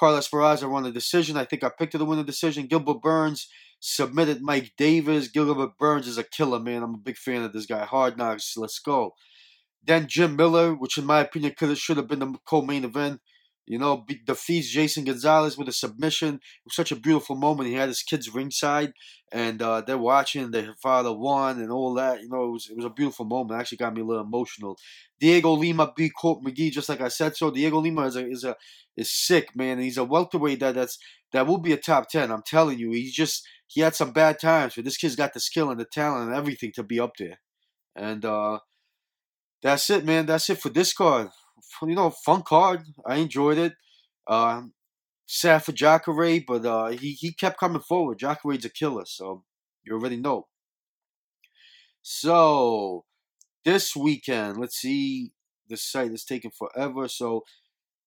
Carlos 0.00 0.28
Peraza 0.28 0.70
won 0.70 0.84
the 0.84 0.92
decision. 0.92 1.36
I 1.36 1.44
think 1.44 1.64
I 1.64 1.70
picked 1.76 1.94
it 1.94 1.98
to 1.98 2.04
win 2.04 2.18
the 2.18 2.24
decision. 2.24 2.66
Gilbert 2.66 3.02
Burns 3.02 3.48
submitted 3.80 4.40
Mike 4.40 4.72
Davis. 4.76 5.28
Gilbert 5.28 5.76
Burns 5.78 6.06
is 6.06 6.16
a 6.18 6.24
killer, 6.24 6.60
man. 6.60 6.82
I'm 6.82 6.94
a 6.94 6.98
big 6.98 7.16
fan 7.16 7.42
of 7.42 7.52
this 7.52 7.66
guy. 7.66 7.84
Hard 7.84 8.16
knocks. 8.16 8.56
Let's 8.56 8.78
go. 8.78 9.14
Then 9.82 10.06
Jim 10.08 10.36
Miller, 10.36 10.74
which 10.74 10.98
in 10.98 11.06
my 11.06 11.20
opinion 11.20 11.54
could 11.58 11.70
have 11.70 11.78
should 11.78 11.96
have 11.96 12.08
been 12.08 12.18
the 12.20 12.34
co-main 12.46 12.84
event. 12.84 13.20
You 13.66 13.78
know, 13.78 14.04
defeats 14.26 14.68
Jason 14.68 15.04
Gonzalez 15.04 15.56
with 15.56 15.68
a 15.68 15.72
submission. 15.72 16.34
It 16.34 16.40
was 16.64 16.74
such 16.74 16.90
a 16.90 16.96
beautiful 16.96 17.36
moment. 17.36 17.68
He 17.68 17.76
had 17.76 17.88
his 17.88 18.02
kids 18.02 18.34
ringside, 18.34 18.92
and 19.30 19.62
uh, 19.62 19.82
they're 19.82 19.96
watching. 19.96 20.50
Their 20.50 20.74
father 20.82 21.12
won, 21.12 21.60
and 21.60 21.70
all 21.70 21.94
that. 21.94 22.20
You 22.20 22.28
know, 22.28 22.46
it 22.46 22.50
was 22.50 22.68
it 22.68 22.76
was 22.76 22.84
a 22.84 22.90
beautiful 22.90 23.26
moment. 23.26 23.56
It 23.56 23.60
actually 23.60 23.78
got 23.78 23.94
me 23.94 24.00
a 24.00 24.04
little 24.04 24.24
emotional. 24.24 24.76
Diego 25.20 25.52
Lima 25.52 25.92
beat 25.94 26.14
Court 26.14 26.42
McGee, 26.42 26.72
just 26.72 26.88
like 26.88 27.00
I 27.00 27.08
said. 27.08 27.36
So 27.36 27.52
Diego 27.52 27.78
Lima 27.78 28.06
is 28.06 28.16
a 28.16 28.28
is 28.28 28.42
a 28.42 28.56
is 28.96 29.12
sick, 29.12 29.54
man. 29.54 29.78
He's 29.78 29.98
a 29.98 30.04
welterweight 30.04 30.58
that 30.60 30.74
that's 30.74 30.98
that 31.32 31.46
will 31.46 31.58
be 31.58 31.72
a 31.72 31.76
top 31.76 32.08
ten. 32.08 32.32
I'm 32.32 32.42
telling 32.44 32.78
you. 32.78 32.90
He's 32.90 33.14
just 33.14 33.46
he 33.68 33.82
had 33.82 33.94
some 33.94 34.12
bad 34.12 34.40
times, 34.40 34.74
but 34.74 34.84
this 34.84 34.96
kid's 34.96 35.14
got 35.14 35.32
the 35.32 35.38
skill 35.38 35.70
and 35.70 35.78
the 35.78 35.84
talent 35.84 36.26
and 36.26 36.36
everything 36.36 36.72
to 36.74 36.82
be 36.82 36.98
up 36.98 37.12
there. 37.18 37.38
And 37.94 38.24
uh, 38.24 38.58
that's 39.62 39.90
it, 39.90 40.04
man. 40.04 40.26
That's 40.26 40.48
it 40.50 40.58
for 40.58 40.70
this 40.70 40.92
card. 40.92 41.28
You 41.82 41.94
know, 41.94 42.10
fun 42.10 42.42
card. 42.42 42.82
I 43.06 43.16
enjoyed 43.16 43.58
it. 43.58 43.74
Uh, 44.26 44.62
sad 45.26 45.64
for 45.64 45.72
Jacare, 45.72 46.40
but 46.46 46.64
uh, 46.64 46.88
he 46.88 47.12
he 47.12 47.32
kept 47.32 47.58
coming 47.60 47.80
forward. 47.80 48.18
Jacare's 48.18 48.64
a 48.64 48.70
killer, 48.70 49.04
so 49.06 49.44
you 49.84 49.94
already 49.94 50.16
know. 50.16 50.48
So 52.02 53.04
this 53.64 53.94
weekend, 53.94 54.58
let's 54.58 54.76
see. 54.76 55.32
The 55.68 55.76
site 55.76 56.10
is 56.12 56.24
taking 56.24 56.50
forever, 56.50 57.06
so 57.06 57.44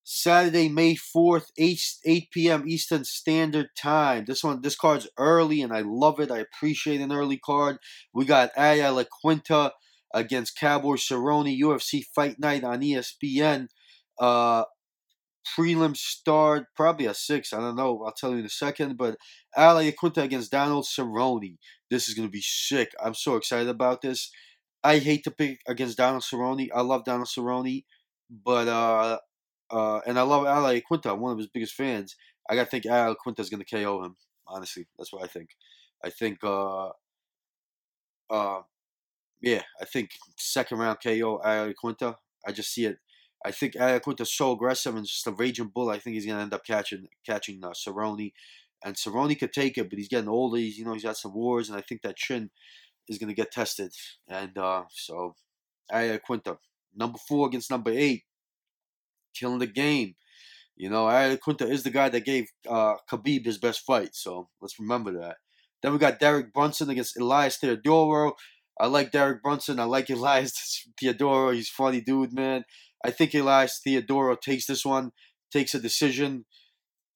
Saturday, 0.06 0.68
May 0.68 0.96
4th, 0.96 1.46
8, 1.56 1.80
8 2.04 2.30
p.m. 2.30 2.68
Eastern 2.68 3.04
Standard 3.04 3.68
Time. 3.74 4.26
This 4.26 4.44
one, 4.44 4.60
this 4.60 4.76
card's 4.76 5.08
early, 5.16 5.62
and 5.62 5.72
I 5.72 5.80
love 5.80 6.20
it. 6.20 6.30
I 6.30 6.38
appreciate 6.38 7.00
an 7.00 7.10
early 7.10 7.38
card. 7.38 7.78
We 8.12 8.26
got 8.26 8.50
Aya 8.56 8.92
La 8.92 9.04
Quinta 9.22 9.72
against 10.14 10.58
Cowboy 10.58 10.94
Cerrone, 10.94 11.60
UFC 11.60 12.04
Fight 12.14 12.38
Night 12.38 12.64
on 12.64 12.80
ESPN. 12.80 13.68
Uh, 14.18 14.64
prelim 15.44 15.96
start, 15.96 16.66
probably 16.74 17.06
a 17.06 17.12
six. 17.12 17.52
I 17.52 17.60
don't 17.60 17.76
know. 17.76 18.02
I'll 18.04 18.12
tell 18.12 18.30
you 18.30 18.38
in 18.38 18.46
a 18.46 18.50
second. 18.50 18.96
But 18.96 19.18
Iaquinta 19.56 20.22
against 20.22 20.52
Donald 20.52 20.86
Cerrone. 20.86 21.58
This 21.90 22.08
is 22.08 22.14
going 22.14 22.28
to 22.28 22.32
be 22.32 22.40
sick. 22.40 22.92
I'm 23.04 23.14
so 23.14 23.36
excited 23.36 23.68
about 23.68 24.00
this. 24.00 24.30
I 24.82 24.98
hate 24.98 25.24
to 25.24 25.30
pick 25.30 25.60
against 25.66 25.98
Donald 25.98 26.22
Cerrone. 26.22 26.68
I 26.74 26.82
love 26.82 27.04
Donald 27.04 27.28
Cerrone, 27.28 27.84
but 28.30 28.68
uh, 28.68 29.18
uh, 29.70 30.00
and 30.06 30.18
I 30.18 30.22
love 30.22 30.46
Al 30.46 30.64
Iaquinta. 30.64 31.12
I'm 31.12 31.20
one 31.20 31.32
of 31.32 31.38
his 31.38 31.48
biggest 31.48 31.74
fans. 31.74 32.16
I 32.48 32.54
gotta 32.54 32.70
think 32.70 32.86
Al 32.86 33.14
Iaquinta 33.14 33.40
is 33.40 33.50
gonna 33.50 33.64
KO 33.64 34.04
him. 34.04 34.16
Honestly, 34.46 34.86
that's 34.98 35.12
what 35.12 35.24
I 35.24 35.26
think. 35.26 35.50
I 36.04 36.10
think, 36.10 36.44
uh, 36.44 36.90
uh, 38.28 38.60
yeah, 39.44 39.62
I 39.80 39.84
think 39.84 40.10
second 40.38 40.78
round 40.78 40.98
KO 41.02 41.40
Al 41.44 41.72
Iaquinta. 41.72 42.16
I 42.46 42.52
just 42.52 42.72
see 42.72 42.86
it. 42.86 42.96
I 43.44 43.50
think 43.50 43.76
Al 43.76 44.00
Iaquinta's 44.00 44.32
so 44.32 44.52
aggressive 44.52 44.96
and 44.96 45.06
just 45.06 45.26
a 45.26 45.32
raging 45.32 45.70
bull. 45.74 45.90
I 45.90 45.98
think 45.98 46.14
he's 46.14 46.24
gonna 46.24 46.40
end 46.40 46.54
up 46.54 46.64
catching 46.64 47.08
catching 47.26 47.62
uh, 47.62 47.72
Cerrone, 47.72 48.32
and 48.82 48.96
Cerrone 48.96 49.38
could 49.38 49.52
take 49.52 49.76
it, 49.76 49.90
but 49.90 49.98
he's 49.98 50.08
getting 50.08 50.30
older. 50.30 50.56
He's 50.56 50.78
you 50.78 50.86
know 50.86 50.94
he's 50.94 51.04
got 51.04 51.18
some 51.18 51.34
wars, 51.34 51.68
and 51.68 51.76
I 51.76 51.82
think 51.82 52.00
that 52.02 52.16
chin 52.16 52.50
is 53.06 53.18
gonna 53.18 53.34
get 53.34 53.52
tested. 53.52 53.92
And 54.26 54.56
uh, 54.56 54.84
so, 54.90 55.34
Al 55.92 56.18
Iaquinta, 56.18 56.56
number 56.96 57.18
four 57.28 57.46
against 57.46 57.70
number 57.70 57.90
eight 57.90 58.24
killing 59.34 59.58
the 59.58 59.66
game. 59.66 60.14
You 60.74 60.88
know, 60.88 61.04
Iaquinta 61.04 61.68
is 61.68 61.82
the 61.82 61.90
guy 61.90 62.08
that 62.08 62.24
gave 62.24 62.46
uh, 62.66 62.94
Khabib 63.10 63.44
his 63.44 63.58
best 63.58 63.80
fight, 63.80 64.14
so 64.14 64.48
let's 64.62 64.80
remember 64.80 65.12
that. 65.20 65.36
Then 65.82 65.92
we 65.92 65.98
got 65.98 66.18
Derek 66.18 66.54
Brunson 66.54 66.88
against 66.88 67.18
Elias 67.20 67.58
Theodorou. 67.58 68.32
I 68.78 68.86
like 68.86 69.12
Derek 69.12 69.42
Brunson. 69.42 69.80
I 69.80 69.84
like 69.84 70.10
Elias 70.10 70.86
Theodorou. 71.02 71.54
He's 71.54 71.68
funny 71.68 72.00
dude, 72.00 72.32
man. 72.32 72.64
I 73.04 73.10
think 73.10 73.34
Elias 73.34 73.80
Theodorou 73.86 74.40
takes 74.40 74.66
this 74.66 74.84
one, 74.84 75.12
takes 75.52 75.74
a 75.74 75.80
decision. 75.80 76.46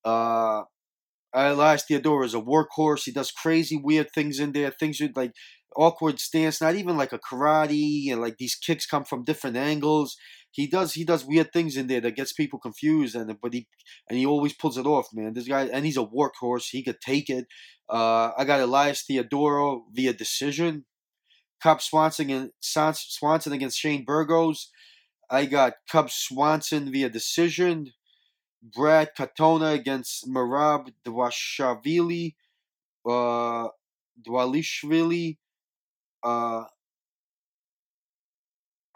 Uh, 0.05 0.63
Elias 1.35 1.85
Theodorou 1.91 2.25
is 2.25 2.35
a 2.35 2.41
workhorse. 2.41 3.05
He 3.05 3.13
does 3.13 3.31
crazy, 3.31 3.77
weird 3.77 4.09
things 4.15 4.39
in 4.39 4.53
there. 4.53 4.71
Things 4.71 5.01
with 5.01 5.17
like 5.17 5.33
awkward 5.77 6.21
stance, 6.21 6.61
not 6.61 6.75
even 6.75 6.97
like 6.97 7.13
a 7.13 7.19
karate, 7.19 8.11
and 8.11 8.21
like 8.21 8.37
these 8.39 8.55
kicks 8.55 8.87
come 8.87 9.05
from 9.05 9.25
different 9.25 9.57
angles 9.57 10.17
he 10.53 10.67
does 10.67 10.95
he 10.95 11.05
does 11.05 11.25
weird 11.25 11.53
things 11.53 11.77
in 11.77 11.87
there 11.87 12.01
that 12.01 12.17
gets 12.17 12.33
people 12.33 12.59
confused 12.59 13.15
and 13.15 13.37
but 13.41 13.53
he 13.53 13.67
and 14.09 14.19
he 14.19 14.27
always 14.27 14.53
pulls 14.53 14.79
it 14.79 14.87
off 14.87 15.09
man 15.13 15.33
this 15.35 15.49
guy 15.49 15.67
and 15.67 15.85
he's 15.85 15.97
a 15.97 16.05
workhorse 16.05 16.69
he 16.71 16.83
could 16.83 17.01
take 17.01 17.29
it 17.29 17.47
uh, 17.91 18.31
i 18.37 18.45
got 18.45 18.61
elias 18.61 19.05
theodorou 19.09 19.83
via 19.93 20.13
decision 20.13 20.85
cub 21.63 21.81
swanson 21.81 22.31
and 22.31 22.51
swanson 22.61 23.53
against 23.53 23.79
shane 23.79 24.05
burgos 24.05 24.71
i 25.31 25.45
got 25.45 25.75
cub 25.91 26.11
swanson 26.11 26.91
via 26.91 27.09
decision 27.09 27.93
brad 28.63 29.11
katona 29.17 29.73
against 29.75 30.27
marab 30.29 30.91
dwashvili 31.05 32.35
uh 33.07 33.69
dwalishvili 34.27 35.39
uh 36.23 36.65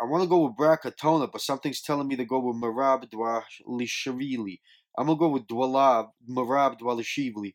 I 0.03 0.05
want 0.05 0.25
to 0.25 0.29
go 0.29 0.47
with 0.47 0.57
Brad 0.57 0.81
Katona, 0.81 1.31
but 1.31 1.41
something's 1.41 1.81
telling 1.81 2.09
me 2.09 2.17
to 2.17 2.25
go 2.25 2.41
with 2.41 2.57
Merab 2.57 3.09
Dwalishvili. 3.09 4.59
I'm 4.99 5.07
going 5.07 5.17
to 5.17 5.21
go 5.21 5.29
with 5.29 5.47
Dwalab, 5.47 6.09
Merab 6.29 6.81
Dwalishvili. 6.81 7.55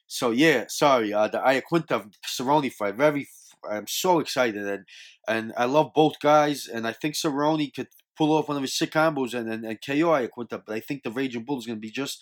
so 0.07 0.31
yeah, 0.31 0.65
sorry, 0.67 1.13
uh, 1.13 1.27
the 1.27 1.39
Iaquinta 1.39 2.11
Cerrone 2.25 2.71
fight. 2.71 2.95
Very, 2.95 3.27
I'm 3.69 3.87
so 3.87 4.19
excited, 4.19 4.65
and 4.67 4.85
and 5.27 5.53
I 5.57 5.65
love 5.65 5.91
both 5.95 6.19
guys, 6.21 6.67
and 6.67 6.85
I 6.87 6.93
think 6.93 7.15
Cerrone 7.15 7.73
could 7.73 7.87
pull 8.17 8.31
off 8.33 8.47
one 8.47 8.57
of 8.57 8.63
his 8.63 8.77
sick 8.77 8.91
combos 8.91 9.33
and 9.33 9.51
and, 9.51 9.65
and 9.65 9.79
KO 9.85 10.11
Iaquinta, 10.11 10.61
but 10.65 10.75
I 10.75 10.79
think 10.79 11.03
the 11.03 11.11
Raging 11.11 11.45
Bull 11.45 11.59
is 11.59 11.65
going 11.65 11.77
to 11.77 11.81
be 11.81 11.91
just 11.91 12.19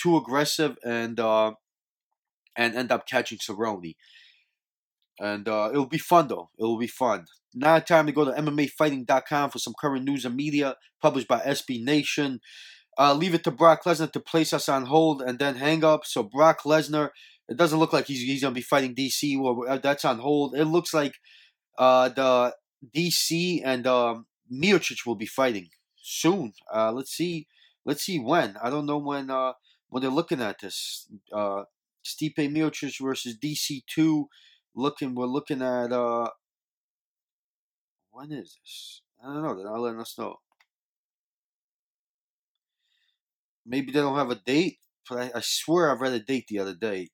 too 0.00 0.16
aggressive, 0.16 0.76
and 0.84 1.18
uh, 1.18 1.52
and 2.56 2.74
end 2.74 2.92
up 2.92 3.06
catching 3.06 3.38
Cerrone. 3.38 3.94
And 5.20 5.48
uh, 5.48 5.70
it'll 5.72 5.86
be 5.86 5.98
fun 5.98 6.28
though. 6.28 6.50
It'll 6.58 6.78
be 6.78 6.86
fun. 6.86 7.26
Now 7.54 7.78
time 7.78 8.06
to 8.06 8.12
go 8.12 8.24
to 8.24 8.32
MMAfighting.com 8.32 9.50
for 9.50 9.58
some 9.58 9.74
current 9.78 10.04
news 10.04 10.24
and 10.24 10.34
media 10.34 10.76
published 11.00 11.28
by 11.28 11.40
SB 11.40 11.84
Nation. 11.84 12.40
Uh, 12.98 13.14
leave 13.14 13.34
it 13.34 13.44
to 13.44 13.50
Brock 13.50 13.84
Lesnar 13.84 14.12
to 14.12 14.20
place 14.20 14.52
us 14.52 14.68
on 14.68 14.86
hold 14.86 15.22
and 15.22 15.38
then 15.38 15.56
hang 15.56 15.84
up. 15.84 16.04
So 16.04 16.22
Brock 16.22 16.62
Lesnar, 16.62 17.10
it 17.48 17.56
doesn't 17.56 17.78
look 17.78 17.92
like 17.92 18.06
he's, 18.06 18.20
he's 18.20 18.42
to 18.42 18.50
be 18.50 18.60
fighting 18.60 18.94
DC. 18.94 19.40
Well, 19.40 19.64
uh, 19.68 19.78
that's 19.78 20.04
on 20.04 20.18
hold. 20.18 20.54
It 20.54 20.66
looks 20.66 20.92
like 20.92 21.14
uh, 21.78 22.10
the 22.10 22.54
DC 22.94 23.62
and 23.64 23.86
um, 23.86 24.26
Miocic 24.52 25.06
will 25.06 25.14
be 25.14 25.26
fighting 25.26 25.68
soon. 25.96 26.52
Uh, 26.72 26.92
let's 26.92 27.12
see. 27.12 27.46
Let's 27.84 28.04
see 28.04 28.18
when. 28.18 28.56
I 28.62 28.70
don't 28.70 28.86
know 28.86 28.98
when. 28.98 29.30
Uh, 29.30 29.52
when 29.88 30.00
they're 30.00 30.10
looking 30.10 30.40
at 30.40 30.58
this, 30.60 31.06
uh, 31.34 31.64
Stipe 32.04 32.36
Miocic 32.38 32.94
versus 33.00 33.36
DC 33.36 33.82
two. 33.86 34.28
Looking, 34.74 35.14
we're 35.14 35.26
looking 35.26 35.60
at. 35.60 35.92
Uh, 35.92 36.28
when 38.10 38.32
is 38.32 38.56
this? 38.62 39.02
I 39.22 39.32
don't 39.32 39.42
know. 39.42 39.54
They're 39.54 39.66
not 39.66 39.80
letting 39.80 40.00
us 40.00 40.14
know. 40.18 40.36
Maybe 43.66 43.92
they 43.92 44.00
don't 44.00 44.16
have 44.16 44.30
a 44.30 44.36
date, 44.36 44.78
but 45.08 45.18
I, 45.18 45.38
I 45.38 45.40
swear 45.42 45.90
I 45.90 45.94
read 45.94 46.12
a 46.12 46.20
date 46.20 46.46
the 46.48 46.58
other 46.58 46.74
day. 46.74 47.08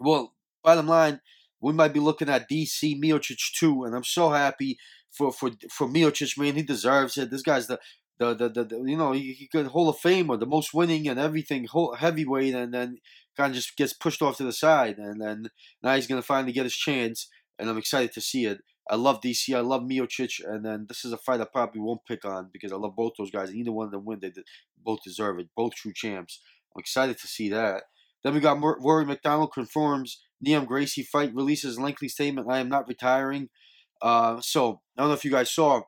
Well, 0.00 0.34
bottom 0.62 0.86
line, 0.86 1.20
we 1.60 1.72
might 1.72 1.92
be 1.94 2.00
looking 2.00 2.28
at 2.28 2.48
DC 2.50 3.00
Miocic 3.00 3.38
too, 3.58 3.84
and 3.84 3.94
I'm 3.94 4.04
so 4.04 4.30
happy 4.30 4.78
for 5.10 5.32
for 5.32 5.50
for 5.70 5.88
Miocic, 5.88 6.36
man. 6.38 6.56
He 6.56 6.62
deserves 6.62 7.16
it. 7.16 7.30
This 7.30 7.42
guy's 7.42 7.66
the 7.66 7.78
the 8.18 8.34
the, 8.34 8.48
the, 8.48 8.64
the 8.64 8.76
you 8.84 8.96
know 8.96 9.12
he, 9.12 9.32
he 9.32 9.46
could 9.46 9.68
Hall 9.68 9.88
of 9.88 9.96
Famer, 9.96 10.38
the 10.38 10.46
most 10.46 10.74
winning 10.74 11.08
and 11.08 11.18
everything, 11.18 11.66
heavyweight, 11.98 12.54
and 12.54 12.74
then 12.74 12.98
kind 13.36 13.50
of 13.50 13.56
just 13.56 13.76
gets 13.76 13.92
pushed 13.92 14.22
off 14.22 14.36
to 14.38 14.44
the 14.44 14.52
side, 14.52 14.98
and 14.98 15.20
then 15.20 15.48
now 15.82 15.94
he's 15.94 16.06
gonna 16.06 16.22
finally 16.22 16.52
get 16.52 16.64
his 16.64 16.76
chance, 16.76 17.28
and 17.58 17.68
I'm 17.70 17.78
excited 17.78 18.12
to 18.12 18.20
see 18.20 18.46
it. 18.46 18.58
I 18.88 18.96
love 18.96 19.20
DC. 19.20 19.54
I 19.56 19.60
love 19.60 19.82
Miocic, 19.82 20.44
and 20.44 20.64
then 20.64 20.86
this 20.88 21.04
is 21.04 21.12
a 21.12 21.16
fight 21.16 21.40
I 21.40 21.44
probably 21.44 21.80
won't 21.80 22.04
pick 22.06 22.24
on 22.24 22.50
because 22.52 22.72
I 22.72 22.76
love 22.76 22.94
both 22.96 23.12
those 23.16 23.30
guys. 23.30 23.54
Either 23.54 23.72
one 23.72 23.86
of 23.86 23.92
them 23.92 24.04
win, 24.04 24.20
they 24.20 24.32
both 24.82 25.00
deserve 25.02 25.38
it. 25.38 25.48
Both 25.56 25.74
true 25.74 25.92
champs. 25.94 26.40
I'm 26.74 26.80
excited 26.80 27.18
to 27.18 27.26
see 27.26 27.48
that. 27.50 27.84
Then 28.22 28.34
we 28.34 28.40
got 28.40 28.60
Rory 28.60 29.04
MacDonald 29.04 29.52
confirms 29.52 30.22
Neiman 30.44 30.66
Gracie 30.66 31.02
fight, 31.02 31.34
releases 31.34 31.78
lengthy 31.78 32.08
statement. 32.08 32.48
I 32.50 32.58
am 32.58 32.68
not 32.68 32.88
retiring. 32.88 33.48
Uh, 34.02 34.40
so 34.40 34.80
I 34.96 35.02
don't 35.02 35.08
know 35.08 35.14
if 35.14 35.24
you 35.24 35.30
guys 35.30 35.50
saw. 35.50 35.82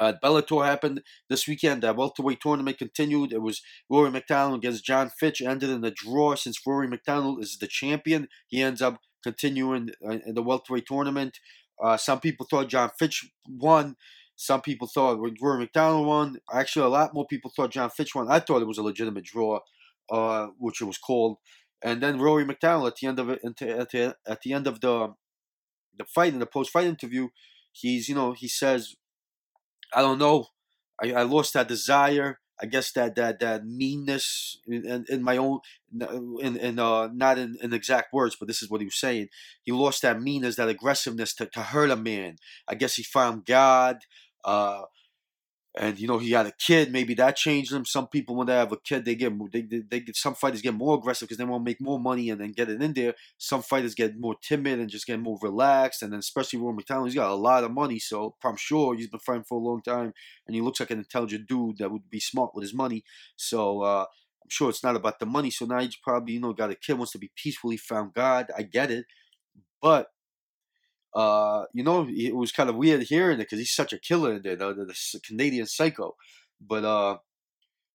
Uh, 0.00 0.14
Bellator 0.22 0.64
happened 0.64 1.02
this 1.28 1.46
weekend. 1.46 1.82
The 1.82 1.92
welterweight 1.92 2.40
tournament 2.40 2.78
continued. 2.78 3.32
It 3.32 3.42
was 3.42 3.62
Rory 3.90 4.10
MacDonald 4.10 4.58
against 4.58 4.84
Jon 4.84 5.10
Fitch. 5.10 5.42
Ended 5.42 5.70
in 5.70 5.84
a 5.84 5.90
draw 5.90 6.34
since 6.34 6.60
Rory 6.66 6.88
MacDonald 6.88 7.42
is 7.42 7.58
the 7.58 7.66
champion. 7.66 8.28
He 8.48 8.62
ends 8.62 8.80
up 8.80 9.00
continuing 9.22 9.90
uh, 10.04 10.18
in 10.26 10.34
the 10.34 10.42
welterweight 10.42 10.86
tournament. 10.86 11.38
Uh, 11.82 11.96
some 11.96 12.20
people 12.20 12.46
thought 12.48 12.68
Jon 12.68 12.90
Fitch 12.98 13.30
won. 13.48 13.96
Some 14.36 14.60
people 14.62 14.88
thought 14.88 15.20
Rory 15.40 15.58
MacDonald 15.60 16.06
won. 16.06 16.38
Actually, 16.52 16.86
a 16.86 16.88
lot 16.88 17.14
more 17.14 17.26
people 17.26 17.52
thought 17.54 17.70
Jon 17.70 17.90
Fitch 17.90 18.14
won. 18.14 18.30
I 18.30 18.40
thought 18.40 18.62
it 18.62 18.68
was 18.68 18.78
a 18.78 18.82
legitimate 18.82 19.24
draw, 19.24 19.60
uh, 20.10 20.48
which 20.58 20.80
it 20.80 20.86
was 20.86 20.98
called. 20.98 21.38
And 21.84 22.02
then 22.02 22.20
Rory 22.20 22.44
MacDonald 22.44 22.88
at 22.88 22.96
the 22.96 23.06
end 23.08 23.18
of 23.18 23.28
it, 23.28 23.40
at 23.44 23.90
the, 23.90 24.16
at 24.26 24.40
the 24.42 24.52
end 24.52 24.66
of 24.66 24.80
the 24.80 25.14
the 25.98 26.04
fight 26.06 26.32
in 26.32 26.38
the 26.38 26.46
post 26.46 26.70
fight 26.70 26.86
interview, 26.86 27.28
he's 27.70 28.08
you 28.08 28.14
know 28.14 28.32
he 28.32 28.48
says, 28.48 28.94
I 29.94 30.00
don't 30.00 30.18
know, 30.18 30.46
I, 31.02 31.12
I 31.12 31.22
lost 31.22 31.54
that 31.54 31.68
desire. 31.68 32.38
I 32.62 32.66
guess 32.66 32.92
that 32.92 33.16
that 33.16 33.40
that 33.40 33.66
meanness 33.66 34.58
in, 34.68 35.04
in 35.08 35.22
my 35.22 35.36
own 35.36 35.60
in 36.40 36.56
in 36.56 36.78
uh 36.78 37.08
not 37.12 37.36
in, 37.36 37.56
in 37.60 37.72
exact 37.72 38.12
words, 38.12 38.36
but 38.38 38.46
this 38.46 38.62
is 38.62 38.70
what 38.70 38.80
he 38.80 38.86
was 38.86 39.00
saying. 39.00 39.28
He 39.62 39.72
lost 39.72 40.02
that 40.02 40.20
meanness, 40.22 40.56
that 40.56 40.68
aggressiveness 40.68 41.34
to, 41.34 41.46
to 41.46 41.60
hurt 41.60 41.90
a 41.90 41.96
man. 41.96 42.36
I 42.68 42.76
guess 42.76 42.94
he 42.94 43.02
found 43.02 43.46
God. 43.46 43.98
Uh, 44.44 44.82
and 45.76 45.98
you 45.98 46.06
know 46.06 46.18
he 46.18 46.32
had 46.32 46.46
a 46.46 46.52
kid. 46.52 46.92
Maybe 46.92 47.14
that 47.14 47.36
changed 47.36 47.72
him. 47.72 47.84
Some 47.84 48.08
people, 48.08 48.36
when 48.36 48.46
they 48.46 48.54
have 48.54 48.72
a 48.72 48.76
kid, 48.76 49.04
they 49.04 49.14
get 49.14 49.32
they 49.52 49.62
they, 49.62 49.80
they 49.80 50.00
get 50.00 50.16
some 50.16 50.34
fighters 50.34 50.60
get 50.62 50.74
more 50.74 50.96
aggressive 50.96 51.28
because 51.28 51.38
they 51.38 51.44
want 51.44 51.64
to 51.64 51.70
make 51.70 51.80
more 51.80 51.98
money 52.00 52.30
and 52.30 52.40
then 52.40 52.52
get 52.52 52.68
it 52.68 52.82
in 52.82 52.92
there. 52.92 53.14
Some 53.38 53.62
fighters 53.62 53.94
get 53.94 54.18
more 54.18 54.36
timid 54.42 54.78
and 54.80 54.90
just 54.90 55.06
get 55.06 55.20
more 55.20 55.38
relaxed. 55.42 56.02
And 56.02 56.12
then 56.12 56.20
especially 56.20 56.58
Rory 56.58 56.74
MacDonald, 56.74 57.08
he's 57.08 57.14
got 57.14 57.30
a 57.30 57.34
lot 57.34 57.64
of 57.64 57.70
money, 57.72 57.98
so 57.98 58.34
I'm 58.44 58.56
sure 58.56 58.94
he's 58.94 59.08
been 59.08 59.20
fighting 59.20 59.44
for 59.44 59.58
a 59.58 59.62
long 59.64 59.82
time, 59.82 60.12
and 60.46 60.54
he 60.54 60.60
looks 60.60 60.80
like 60.80 60.90
an 60.90 60.98
intelligent 60.98 61.48
dude 61.48 61.78
that 61.78 61.90
would 61.90 62.10
be 62.10 62.20
smart 62.20 62.54
with 62.54 62.62
his 62.62 62.74
money. 62.74 63.04
So. 63.36 63.82
uh 63.82 64.06
I'm 64.44 64.48
sure 64.50 64.70
it's 64.70 64.82
not 64.82 64.96
about 64.96 65.20
the 65.20 65.26
money. 65.26 65.50
So 65.52 65.66
now 65.66 65.78
he's 65.78 65.94
probably, 65.96 66.34
you 66.34 66.40
know, 66.40 66.52
got 66.52 66.72
a 66.72 66.74
kid, 66.74 66.94
wants 66.94 67.12
to 67.12 67.18
be 67.18 67.30
peacefully 67.36 67.76
found 67.76 68.12
God. 68.12 68.50
I 68.58 68.62
get 68.64 68.90
it. 68.90 69.06
But 69.80 70.08
uh, 71.14 71.64
you 71.72 71.82
know, 71.82 72.08
it 72.08 72.34
was 72.34 72.52
kind 72.52 72.70
of 72.70 72.76
weird 72.76 73.02
hearing 73.02 73.36
it 73.36 73.44
because 73.44 73.58
he's 73.58 73.74
such 73.74 73.92
a 73.92 73.98
killer 73.98 74.34
in 74.34 74.42
there, 74.42 74.56
the, 74.56 74.72
the, 74.74 74.84
the 74.86 75.20
Canadian 75.20 75.66
psycho. 75.66 76.16
But 76.60 76.84
uh, 76.84 77.18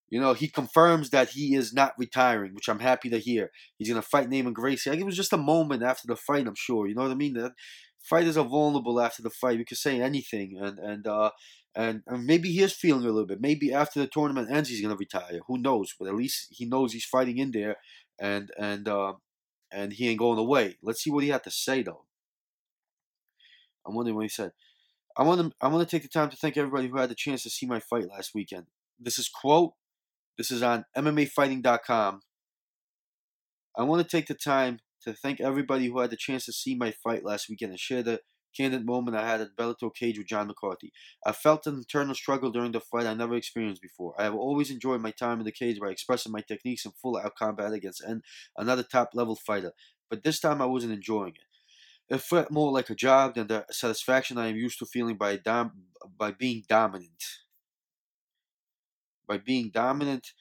you 0.10 0.22
know, 0.22 0.34
he 0.34 0.48
confirms 0.48 1.10
that 1.10 1.30
he 1.30 1.56
is 1.56 1.74
not 1.74 1.94
retiring, 1.98 2.54
which 2.54 2.70
I'm 2.70 2.80
happy 2.80 3.10
to 3.10 3.18
hear. 3.18 3.52
He's 3.78 3.90
gonna 3.90 4.02
fight 4.02 4.30
Neiman 4.30 4.54
Gracie. 4.54 4.90
Like, 4.90 5.00
it 5.00 5.06
was 5.06 5.18
just 5.18 5.34
a 5.34 5.38
moment 5.38 5.84
after 5.84 6.08
the 6.08 6.16
fight, 6.16 6.48
I'm 6.48 6.56
sure. 6.56 6.88
You 6.88 6.96
know 6.96 7.02
what 7.04 7.12
I 7.12 7.16
mean? 7.16 7.34
That 7.34 7.54
fighters 8.02 8.38
are 8.38 8.46
vulnerable 8.46 9.02
after 9.02 9.22
the 9.22 9.30
fight. 9.30 9.58
We 9.58 9.66
could 9.66 9.78
say 9.78 10.02
anything, 10.02 10.58
and 10.62 10.80
and 10.80 11.08
uh, 11.08 11.32
and, 11.76 12.02
and 12.08 12.26
maybe 12.26 12.52
he 12.52 12.62
is 12.64 12.74
feeling 12.74 13.04
a 13.04 13.08
little 13.08 13.26
bit. 13.26 13.42
Maybe 13.42 13.74
after 13.74 14.00
the 14.00 14.08
tournament 14.08 14.50
ends, 14.52 14.70
he's 14.70 14.82
gonna 14.82 14.96
retire. 14.96 15.40
Who 15.48 15.58
knows? 15.58 15.94
But 16.00 16.08
at 16.08 16.16
least 16.16 16.48
he 16.52 16.66
knows 16.66 16.94
he's 16.94 17.06
fighting 17.06 17.38
in 17.38 17.52
there, 17.52 17.78
and 18.20 18.52
and 18.58 18.88
uh, 18.88 19.14
and 19.72 19.94
he 19.94 20.10
ain't 20.10 20.20
going 20.20 20.40
away. 20.40 20.78
Let's 20.82 21.04
see 21.04 21.12
what 21.12 21.24
he 21.24 21.30
had 21.30 21.44
to 21.44 21.52
say 21.52 21.84
though. 21.84 22.07
I'm 23.88 23.96
wondering 23.96 24.16
what 24.16 24.26
he 24.26 24.30
said. 24.30 24.52
I 25.18 25.24
want 25.24 25.42
to 25.42 25.52
I 25.62 25.68
want 25.68 25.88
to 25.88 25.96
take 25.96 26.04
the 26.04 26.10
time 26.10 26.30
to 26.30 26.38
thank 26.38 26.58
everybody 26.58 26.88
who 26.88 26.98
had 26.98 27.10
the 27.10 27.16
chance 27.16 27.44
to 27.44 27.50
see 27.50 27.66
my 27.66 27.80
fight 27.80 28.08
last 28.10 28.32
weekend. 28.36 28.66
This 29.00 29.18
is 29.18 29.30
quote. 29.30 29.74
This 30.38 30.52
is 30.52 30.62
on 30.62 30.86
MMAfighting.com. 30.96 32.22
I 33.76 33.84
want 33.84 34.08
to 34.08 34.18
take 34.18 34.28
the 34.28 34.36
time 34.36 34.80
to 35.04 35.14
thank 35.14 35.40
everybody 35.40 35.88
who 35.88 36.00
had 36.00 36.10
the 36.10 36.18
chance 36.18 36.46
to 36.46 36.54
see 36.54 36.76
my 36.76 36.92
fight 36.92 37.24
last 37.24 37.50
weekend 37.50 37.72
and 37.72 37.80
share 37.80 38.04
the 38.04 38.22
candid 38.56 38.86
moment 38.86 39.16
I 39.16 39.28
had 39.28 39.42
at 39.42 39.56
Bellator 39.56 39.94
cage 39.94 40.18
with 40.18 40.28
John 40.28 40.48
McCarthy. 40.48 40.92
I 41.26 41.32
felt 41.32 41.68
an 41.68 41.76
internal 41.76 42.16
struggle 42.16 42.52
during 42.52 42.72
the 42.72 42.80
fight 42.80 43.06
I 43.06 43.14
never 43.14 43.36
experienced 43.36 43.82
before. 43.82 44.16
I 44.20 44.24
have 44.24 44.36
always 44.36 44.72
enjoyed 44.72 45.02
my 45.02 45.12
time 45.12 45.40
in 45.40 45.46
the 45.46 45.52
cage 45.52 45.80
by 45.80 45.90
expressing 45.90 46.32
my 46.32 46.42
techniques 46.42 46.86
in 46.86 46.92
full 46.92 47.18
out 47.18 47.36
combat 47.36 47.74
against 47.74 48.04
another 48.58 48.84
top 48.84 49.10
level 49.14 49.36
fighter, 49.36 49.74
but 50.10 50.24
this 50.24 50.40
time 50.40 50.62
I 50.62 50.66
wasn't 50.66 50.94
enjoying 50.94 51.34
it. 51.36 51.47
It 52.10 52.18
felt 52.22 52.52
more 52.52 52.72
like 52.72 52.90
a 52.90 52.96
job 52.96 53.36
than 53.36 53.48
the 53.48 53.66
satisfaction 53.72 54.38
I 54.38 54.48
am 54.48 54.58
used 54.58 54.80
to 54.80 54.86
feeling 54.86 55.16
by 55.18 55.38
dom- 55.38 55.88
by 56.18 56.32
being 56.32 56.64
dominant. 56.68 57.24
By 59.28 59.38
being 59.38 59.70
dominant 59.70 60.34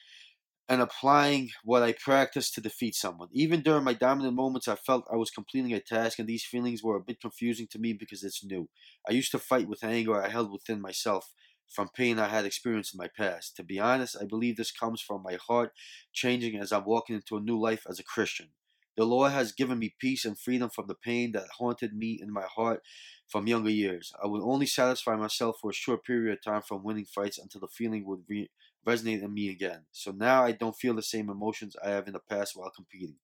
and 0.68 0.82
applying 0.82 1.50
what 1.64 1.82
I 1.82 1.92
practice 1.92 2.50
to 2.52 2.60
defeat 2.62 2.94
someone. 2.96 3.28
Even 3.32 3.62
during 3.62 3.84
my 3.84 3.94
dominant 3.94 4.34
moments, 4.34 4.68
I 4.68 4.76
felt 4.76 5.06
I 5.12 5.16
was 5.16 5.30
completing 5.30 5.72
a 5.74 5.80
task, 5.80 6.18
and 6.18 6.28
these 6.28 6.44
feelings 6.44 6.82
were 6.82 6.96
a 6.96 7.02
bit 7.04 7.20
confusing 7.20 7.68
to 7.68 7.78
me 7.80 7.92
because 7.94 8.24
it's 8.24 8.44
new. 8.44 8.68
I 9.08 9.12
used 9.12 9.32
to 9.32 9.38
fight 9.40 9.68
with 9.68 9.84
anger 9.84 10.22
I 10.22 10.28
held 10.30 10.52
within 10.52 10.80
myself 10.80 11.32
from 11.68 11.88
pain 11.90 12.18
I 12.18 12.28
had 12.28 12.46
experienced 12.46 12.94
in 12.94 12.98
my 12.98 13.08
past. 13.08 13.56
To 13.56 13.64
be 13.64 13.80
honest, 13.80 14.16
I 14.20 14.26
believe 14.26 14.56
this 14.56 14.72
comes 14.72 15.00
from 15.00 15.22
my 15.22 15.34
heart 15.36 15.72
changing 16.12 16.56
as 16.58 16.72
I'm 16.72 16.84
walking 16.84 17.16
into 17.16 17.36
a 17.36 17.40
new 17.40 17.58
life 17.60 17.86
as 17.88 17.98
a 18.00 18.04
Christian. 18.04 18.50
The 18.96 19.04
Lord 19.04 19.32
has 19.32 19.52
given 19.52 19.78
me 19.78 19.94
peace 19.98 20.24
and 20.24 20.38
freedom 20.38 20.70
from 20.70 20.86
the 20.86 20.94
pain 20.94 21.32
that 21.32 21.48
haunted 21.58 21.94
me 21.94 22.18
in 22.20 22.32
my 22.32 22.44
heart 22.44 22.82
from 23.28 23.46
younger 23.46 23.70
years. 23.70 24.12
I 24.22 24.26
would 24.26 24.42
only 24.42 24.66
satisfy 24.66 25.16
myself 25.16 25.58
for 25.60 25.70
a 25.70 25.74
short 25.74 26.04
period 26.04 26.32
of 26.32 26.42
time 26.42 26.62
from 26.62 26.82
winning 26.82 27.04
fights 27.04 27.38
until 27.38 27.60
the 27.60 27.68
feeling 27.68 28.06
would 28.06 28.24
re- 28.28 28.50
resonate 28.86 29.22
in 29.22 29.34
me 29.34 29.50
again. 29.50 29.84
So 29.92 30.12
now 30.12 30.44
I 30.44 30.52
don't 30.52 30.76
feel 30.76 30.94
the 30.94 31.02
same 31.02 31.28
emotions 31.28 31.76
I 31.84 31.90
have 31.90 32.06
in 32.06 32.14
the 32.14 32.20
past 32.20 32.56
while 32.56 32.70
competing. 32.70 33.16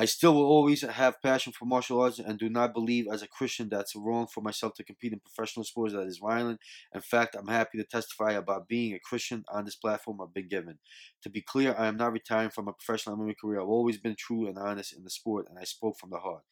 I 0.00 0.06
still 0.06 0.32
will 0.32 0.46
always 0.46 0.80
have 0.80 1.20
passion 1.20 1.52
for 1.52 1.66
martial 1.66 2.00
arts 2.00 2.18
and 2.18 2.38
do 2.38 2.48
not 2.48 2.72
believe 2.72 3.04
as 3.12 3.20
a 3.20 3.28
Christian 3.28 3.68
that's 3.68 3.94
wrong 3.94 4.28
for 4.28 4.40
myself 4.40 4.72
to 4.76 4.82
compete 4.82 5.12
in 5.12 5.20
professional 5.20 5.62
sports 5.62 5.92
that 5.92 6.06
is 6.06 6.16
violent. 6.16 6.58
In 6.94 7.02
fact, 7.02 7.36
I'm 7.38 7.48
happy 7.48 7.76
to 7.76 7.84
testify 7.84 8.32
about 8.32 8.66
being 8.66 8.94
a 8.94 8.98
Christian 8.98 9.44
on 9.52 9.66
this 9.66 9.76
platform 9.76 10.22
I've 10.22 10.32
been 10.32 10.48
given. 10.48 10.78
To 11.22 11.28
be 11.28 11.42
clear, 11.42 11.74
I 11.78 11.86
am 11.86 11.98
not 11.98 12.14
retiring 12.14 12.48
from 12.48 12.66
a 12.66 12.72
professional 12.72 13.18
MMA 13.18 13.34
career. 13.38 13.60
I've 13.60 13.68
always 13.68 13.98
been 13.98 14.16
true 14.18 14.48
and 14.48 14.56
honest 14.56 14.96
in 14.96 15.04
the 15.04 15.10
sport 15.10 15.48
and 15.50 15.58
I 15.58 15.64
spoke 15.64 15.98
from 15.98 16.08
the 16.08 16.20
heart. 16.20 16.44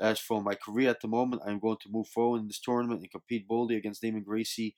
As 0.00 0.18
for 0.18 0.42
my 0.42 0.56
career 0.56 0.90
at 0.90 1.00
the 1.00 1.06
moment, 1.06 1.42
I 1.46 1.52
am 1.52 1.60
going 1.60 1.78
to 1.82 1.92
move 1.92 2.08
forward 2.08 2.40
in 2.40 2.48
this 2.48 2.58
tournament 2.58 3.02
and 3.02 3.10
compete 3.12 3.46
boldly 3.46 3.76
against 3.76 4.02
Neiman 4.02 4.24
Gracie 4.24 4.74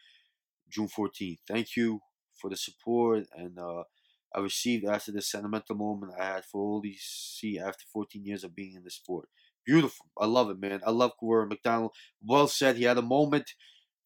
June 0.69 0.89
14th. 0.89 1.39
Thank 1.49 1.75
you 1.75 2.01
for 2.35 2.51
the 2.51 2.57
support 2.59 3.25
and 3.35 3.59
uh, 3.59 3.85
I 4.35 4.41
received 4.41 4.85
after 4.85 5.13
the 5.13 5.23
sentimental 5.23 5.77
moment 5.77 6.13
I 6.19 6.25
had 6.25 6.45
for 6.45 6.61
all 6.61 6.81
these 6.81 7.03
see 7.03 7.59
after 7.59 7.85
14 7.93 8.25
years 8.25 8.45
of 8.45 8.55
being 8.55 8.75
in 8.75 8.85
the 8.85 8.91
sport. 8.91 9.29
Beautiful. 9.67 10.07
I 10.19 10.27
love 10.27 10.51
it, 10.51 10.61
man. 10.61 10.81
I 10.87 10.91
love 10.91 11.13
Rory 11.21 11.47
MacDonald. 11.47 11.93
Well 12.25 12.49
said. 12.49 12.77
He 12.77 12.85
had 12.85 12.99
a 12.99 13.03
moment, 13.03 13.55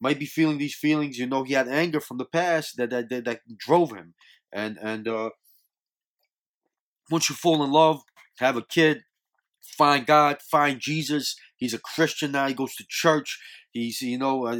might 0.01 0.19
be 0.19 0.27
feeling 0.27 0.59
these 0.59 0.75
feelings. 0.75 1.19
You 1.19 1.27
know, 1.27 1.45
he 1.45 1.55
had 1.55 1.69
anger 1.69 2.01
from 2.01 2.19
the 2.19 2.25
past 2.25 2.77
that 2.77 2.91
that, 2.91 3.09
that, 3.11 3.25
that 3.25 3.41
drove 3.57 3.93
him. 3.93 4.15
And 4.53 4.79
and 4.81 5.07
uh, 5.07 5.31
once 7.11 7.29
you 7.29 7.35
fall 7.35 7.63
in 7.63 7.71
love, 7.71 8.03
have 8.39 8.57
a 8.57 8.63
kid, 8.63 9.03
find 9.63 10.07
God, 10.07 10.41
find 10.43 10.81
Jesus. 10.81 11.37
He's 11.57 11.75
a 11.75 11.79
Christian 11.79 12.33
now. 12.33 12.47
He 12.49 12.55
goes 12.55 12.75
to 12.77 12.85
church. 12.89 13.41
He's, 13.71 14.01
you 14.01 14.19
know, 14.19 14.47
uh, 14.47 14.57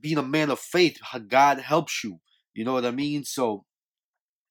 being 0.00 0.18
a 0.18 0.22
man 0.22 0.50
of 0.50 0.58
faith. 0.58 0.98
God 1.28 1.58
helps 1.58 2.02
you. 2.04 2.20
You 2.54 2.64
know 2.64 2.72
what 2.72 2.84
I 2.84 2.90
mean? 2.90 3.24
So 3.24 3.64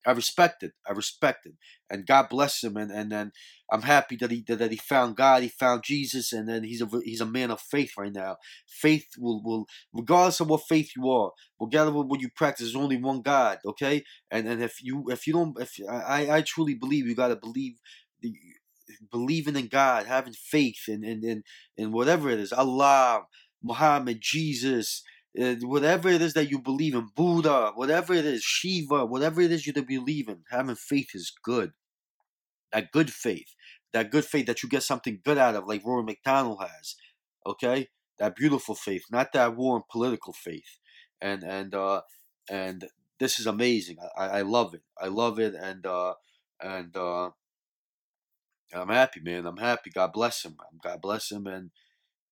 I 0.06 0.12
respect 0.12 0.64
it. 0.64 0.74
I 0.88 0.92
respect 0.94 1.46
it, 1.46 1.54
and 1.90 2.06
God 2.06 2.30
bless 2.30 2.64
him. 2.64 2.78
And 2.78 2.92
and 2.92 3.12
then 3.12 3.32
I'm 3.72 3.84
happy 3.84 4.16
that 4.18 4.32
he 4.32 4.44
that 4.48 4.72
he 4.72 4.78
found 4.78 5.16
God. 5.16 5.44
He 5.44 5.50
found 5.50 5.84
Jesus, 5.84 6.34
and 6.34 6.48
then 6.50 6.64
he's 6.64 6.82
a 6.82 6.90
he's 7.04 7.22
a 7.22 7.26
man 7.26 7.52
of 7.52 7.62
faith 7.62 7.94
right 7.98 8.12
now. 8.14 8.38
Faith 8.68 9.08
will 9.18 9.42
will 9.44 9.66
regardless 9.94 10.40
of 10.40 10.50
what 10.50 10.68
faith 10.68 10.92
you 10.96 11.10
are, 11.10 11.32
regardless 11.60 12.00
of 12.02 12.08
what 12.08 12.22
you 12.22 12.30
practice, 12.36 12.68
there's 12.68 12.76
only 12.76 12.98
one 12.98 13.22
God. 13.22 13.60
Okay, 13.66 14.04
and 14.30 14.48
and 14.48 14.62
if 14.62 14.84
you 14.84 15.06
if 15.10 15.26
you 15.28 15.34
don't 15.34 15.60
if 15.60 15.78
I 15.90 16.30
I 16.38 16.42
truly 16.42 16.76
believe 16.76 17.08
you 17.08 17.16
got 17.16 17.30
to 17.30 17.36
believe 17.36 17.80
the 18.22 18.34
believing 19.12 19.56
in 19.56 19.68
God, 19.68 20.06
having 20.06 20.34
faith 20.34 20.88
in 20.88 21.04
in 21.04 21.24
in, 21.24 21.44
in 21.78 21.92
whatever 21.92 22.30
it 22.30 22.40
is, 22.40 22.54
Allah, 22.54 23.24
Muhammad, 23.62 24.20
Jesus, 24.22 25.04
whatever 25.36 26.10
it 26.10 26.22
is 26.22 26.34
that 26.34 26.50
you 26.52 26.60
believe 26.60 26.96
in, 26.96 27.10
Buddha, 27.16 27.72
whatever 27.76 28.14
it 28.14 28.26
is, 28.26 28.44
Shiva, 28.44 29.06
whatever 29.06 29.42
it 29.42 29.52
is 29.52 29.66
you 29.66 29.74
believe 29.74 30.30
in, 30.30 30.44
having 30.50 30.76
faith 30.76 31.10
is 31.14 31.32
good. 31.44 31.74
That 32.72 32.92
good 32.92 33.12
faith, 33.12 33.56
that 33.94 34.12
good 34.12 34.26
faith 34.26 34.48
that 34.48 34.64
you 34.64 34.70
get 34.70 34.84
something 34.84 35.22
good 35.24 35.38
out 35.38 35.56
of, 35.56 35.68
like 35.68 35.86
Rory 35.86 36.04
MacDonald 36.04 36.62
has. 36.62 36.96
Okay, 37.46 37.90
that 38.20 38.36
beautiful 38.36 38.76
faith, 38.76 39.06
not 39.12 39.34
that 39.34 39.56
warm 39.56 39.84
political 39.92 40.34
faith. 40.34 40.80
And 41.22 41.44
and 41.44 41.74
uh 41.76 42.02
and 42.50 42.86
this 43.20 43.40
is 43.40 43.48
amazing. 43.48 43.98
I, 44.18 44.26
I 44.40 44.42
love 44.42 44.74
it. 44.74 44.82
I 45.02 45.08
love 45.08 45.40
it. 45.40 45.56
And 45.56 45.86
uh 45.86 46.16
and 46.62 46.96
uh 46.98 47.30
I'm 48.74 48.90
happy, 48.90 49.20
man. 49.20 49.46
I'm 49.46 49.58
happy. 49.58 49.92
God 49.92 50.14
bless 50.14 50.44
him. 50.44 50.58
God 50.84 51.02
bless 51.02 51.32
him, 51.32 51.48
and 51.48 51.72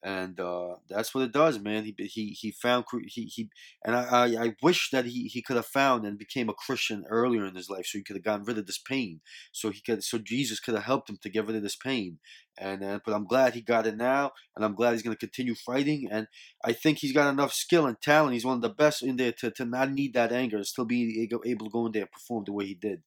and 0.03 0.39
uh, 0.39 0.75
that's 0.89 1.13
what 1.13 1.23
it 1.23 1.31
does, 1.31 1.59
man. 1.59 1.85
He 1.85 1.95
he 2.07 2.29
he 2.29 2.51
found 2.51 2.85
he 3.07 3.25
he, 3.25 3.49
and 3.85 3.95
I, 3.95 4.03
I, 4.03 4.45
I 4.45 4.55
wish 4.61 4.89
that 4.91 5.05
he 5.05 5.27
he 5.27 5.43
could 5.43 5.57
have 5.57 5.67
found 5.67 6.05
and 6.05 6.17
became 6.17 6.49
a 6.49 6.53
Christian 6.53 7.05
earlier 7.07 7.45
in 7.45 7.55
his 7.55 7.69
life, 7.69 7.85
so 7.85 7.99
he 7.99 8.03
could 8.03 8.15
have 8.15 8.23
gotten 8.23 8.45
rid 8.45 8.57
of 8.57 8.65
this 8.65 8.79
pain. 8.79 9.21
So 9.51 9.69
he 9.69 9.79
could, 9.79 10.03
so 10.03 10.17
Jesus 10.17 10.59
could 10.59 10.73
have 10.73 10.85
helped 10.85 11.09
him 11.09 11.19
to 11.21 11.29
get 11.29 11.45
rid 11.45 11.55
of 11.55 11.61
this 11.61 11.75
pain. 11.75 12.17
And 12.57 12.83
uh, 12.83 12.99
but 13.05 13.13
I'm 13.13 13.27
glad 13.27 13.53
he 13.53 13.61
got 13.61 13.85
it 13.85 13.95
now, 13.95 14.31
and 14.55 14.65
I'm 14.65 14.73
glad 14.73 14.93
he's 14.93 15.03
going 15.03 15.15
to 15.15 15.19
continue 15.19 15.53
fighting. 15.53 16.07
And 16.11 16.27
I 16.65 16.73
think 16.73 16.97
he's 16.97 17.13
got 17.13 17.31
enough 17.31 17.53
skill 17.53 17.85
and 17.85 18.01
talent. 18.01 18.33
He's 18.33 18.45
one 18.45 18.55
of 18.55 18.61
the 18.61 18.69
best 18.69 19.03
in 19.03 19.17
there 19.17 19.33
to 19.33 19.51
to 19.51 19.65
not 19.65 19.91
need 19.91 20.15
that 20.15 20.31
anger 20.31 20.57
and 20.57 20.65
still 20.65 20.85
be 20.85 21.27
able 21.45 21.65
to 21.65 21.71
go 21.71 21.85
in 21.85 21.91
there 21.91 22.03
and 22.03 22.11
perform 22.11 22.45
the 22.45 22.53
way 22.53 22.65
he 22.65 22.75
did 22.75 23.03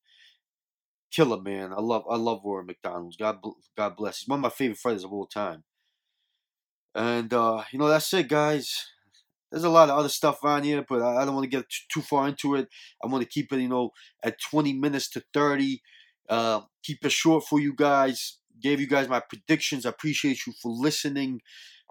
killer 1.11 1.41
man. 1.41 1.73
I 1.73 1.81
love 1.81 2.05
I 2.11 2.17
love 2.17 2.41
Rory 2.45 2.65
MacDonald's. 2.65 3.17
God 3.17 3.39
God 3.77 3.97
bless. 3.97 4.19
He's 4.19 4.29
one 4.29 4.41
of 4.41 4.43
my 4.43 4.49
favorite 4.49 4.79
fighters 4.79 5.05
of 5.05 5.13
all 5.13 5.27
time. 5.27 5.65
And 6.95 7.33
uh, 7.33 7.65
you 7.73 7.79
know 7.79 7.89
that's 7.89 8.13
it, 8.15 8.29
guys. 8.29 8.87
There's 9.51 9.65
a 9.65 9.71
lot 9.71 9.89
of 9.89 9.97
other 9.97 10.09
stuff 10.09 10.43
on 10.43 10.65
here, 10.65 10.85
but 10.89 11.01
I, 11.01 11.25
don't 11.25 11.35
want 11.35 11.45
to 11.45 11.57
get 11.57 11.67
too 11.93 12.01
far 12.01 12.27
into 12.27 12.57
it. 12.57 12.69
I 13.03 13.07
want 13.07 13.23
to 13.23 13.29
keep 13.29 13.53
it, 13.53 13.61
you 13.61 13.69
know, 13.69 13.91
at 14.25 14.41
20 14.51 14.73
minutes 14.73 15.09
to 15.11 15.23
30. 15.33 15.81
Uh, 16.29 16.63
keep 16.83 17.05
it 17.05 17.13
short 17.13 17.45
for 17.45 17.61
you 17.61 17.73
guys. 17.73 18.39
Gave 18.61 18.81
you 18.81 18.89
guys 18.89 19.09
my 19.09 19.21
predictions. 19.21 19.87
I 19.87 19.91
appreciate 19.91 20.45
you 20.45 20.55
for 20.61 20.73
listening. 20.73 21.41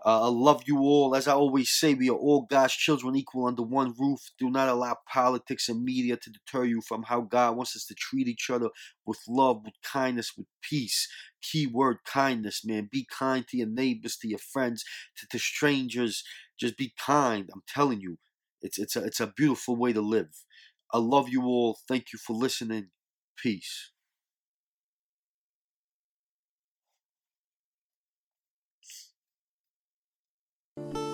Uh, 0.05 0.23
I 0.27 0.29
love 0.29 0.63
you 0.67 0.79
all. 0.79 1.15
As 1.15 1.29
I 1.29 1.33
always 1.33 1.71
say, 1.71 1.93
we 1.93 2.09
are 2.09 2.15
all 2.17 2.47
God's 2.49 2.73
children 2.73 3.15
equal 3.17 3.47
under 3.47 3.63
one 3.63 3.93
roof. 3.99 4.19
Do 4.39 4.49
not 4.51 4.69
allow 4.69 4.97
politics 5.13 5.69
and 5.69 5.85
media 5.85 6.17
to 6.17 6.31
deter 6.31 6.65
you 6.65 6.81
from 6.81 7.03
how 7.03 7.21
God 7.21 7.57
wants 7.57 7.77
us 7.77 7.85
to 7.87 7.95
treat 7.95 8.27
each 8.27 8.49
other 8.49 8.69
with 9.05 9.19
love, 9.29 9.61
with 9.65 9.75
kindness, 9.83 10.33
with 10.37 10.47
peace. 10.63 11.07
Key 11.43 11.67
word 11.67 11.99
kindness, 12.07 12.63
man. 12.65 12.89
Be 12.91 13.07
kind 13.11 13.47
to 13.49 13.57
your 13.57 13.67
neighbors, 13.67 14.17
to 14.19 14.29
your 14.29 14.39
friends, 14.39 14.85
to, 15.19 15.27
to 15.31 15.39
strangers. 15.39 16.23
Just 16.59 16.77
be 16.77 16.93
kind. 16.99 17.49
I'm 17.53 17.63
telling 17.69 18.01
you, 18.01 18.19
it's 18.63 18.79
it's 18.79 18.97
a 18.97 19.05
it's 19.05 19.21
a 19.21 19.27
beautiful 19.37 19.77
way 19.77 19.93
to 19.93 20.01
live. 20.01 20.29
I 20.93 20.99
love 20.99 21.29
you 21.29 21.43
all. 21.43 21.79
Thank 21.87 22.13
you 22.13 22.19
for 22.19 22.33
listening. 22.35 22.89
Peace. 23.37 23.92
I'm 30.75 31.12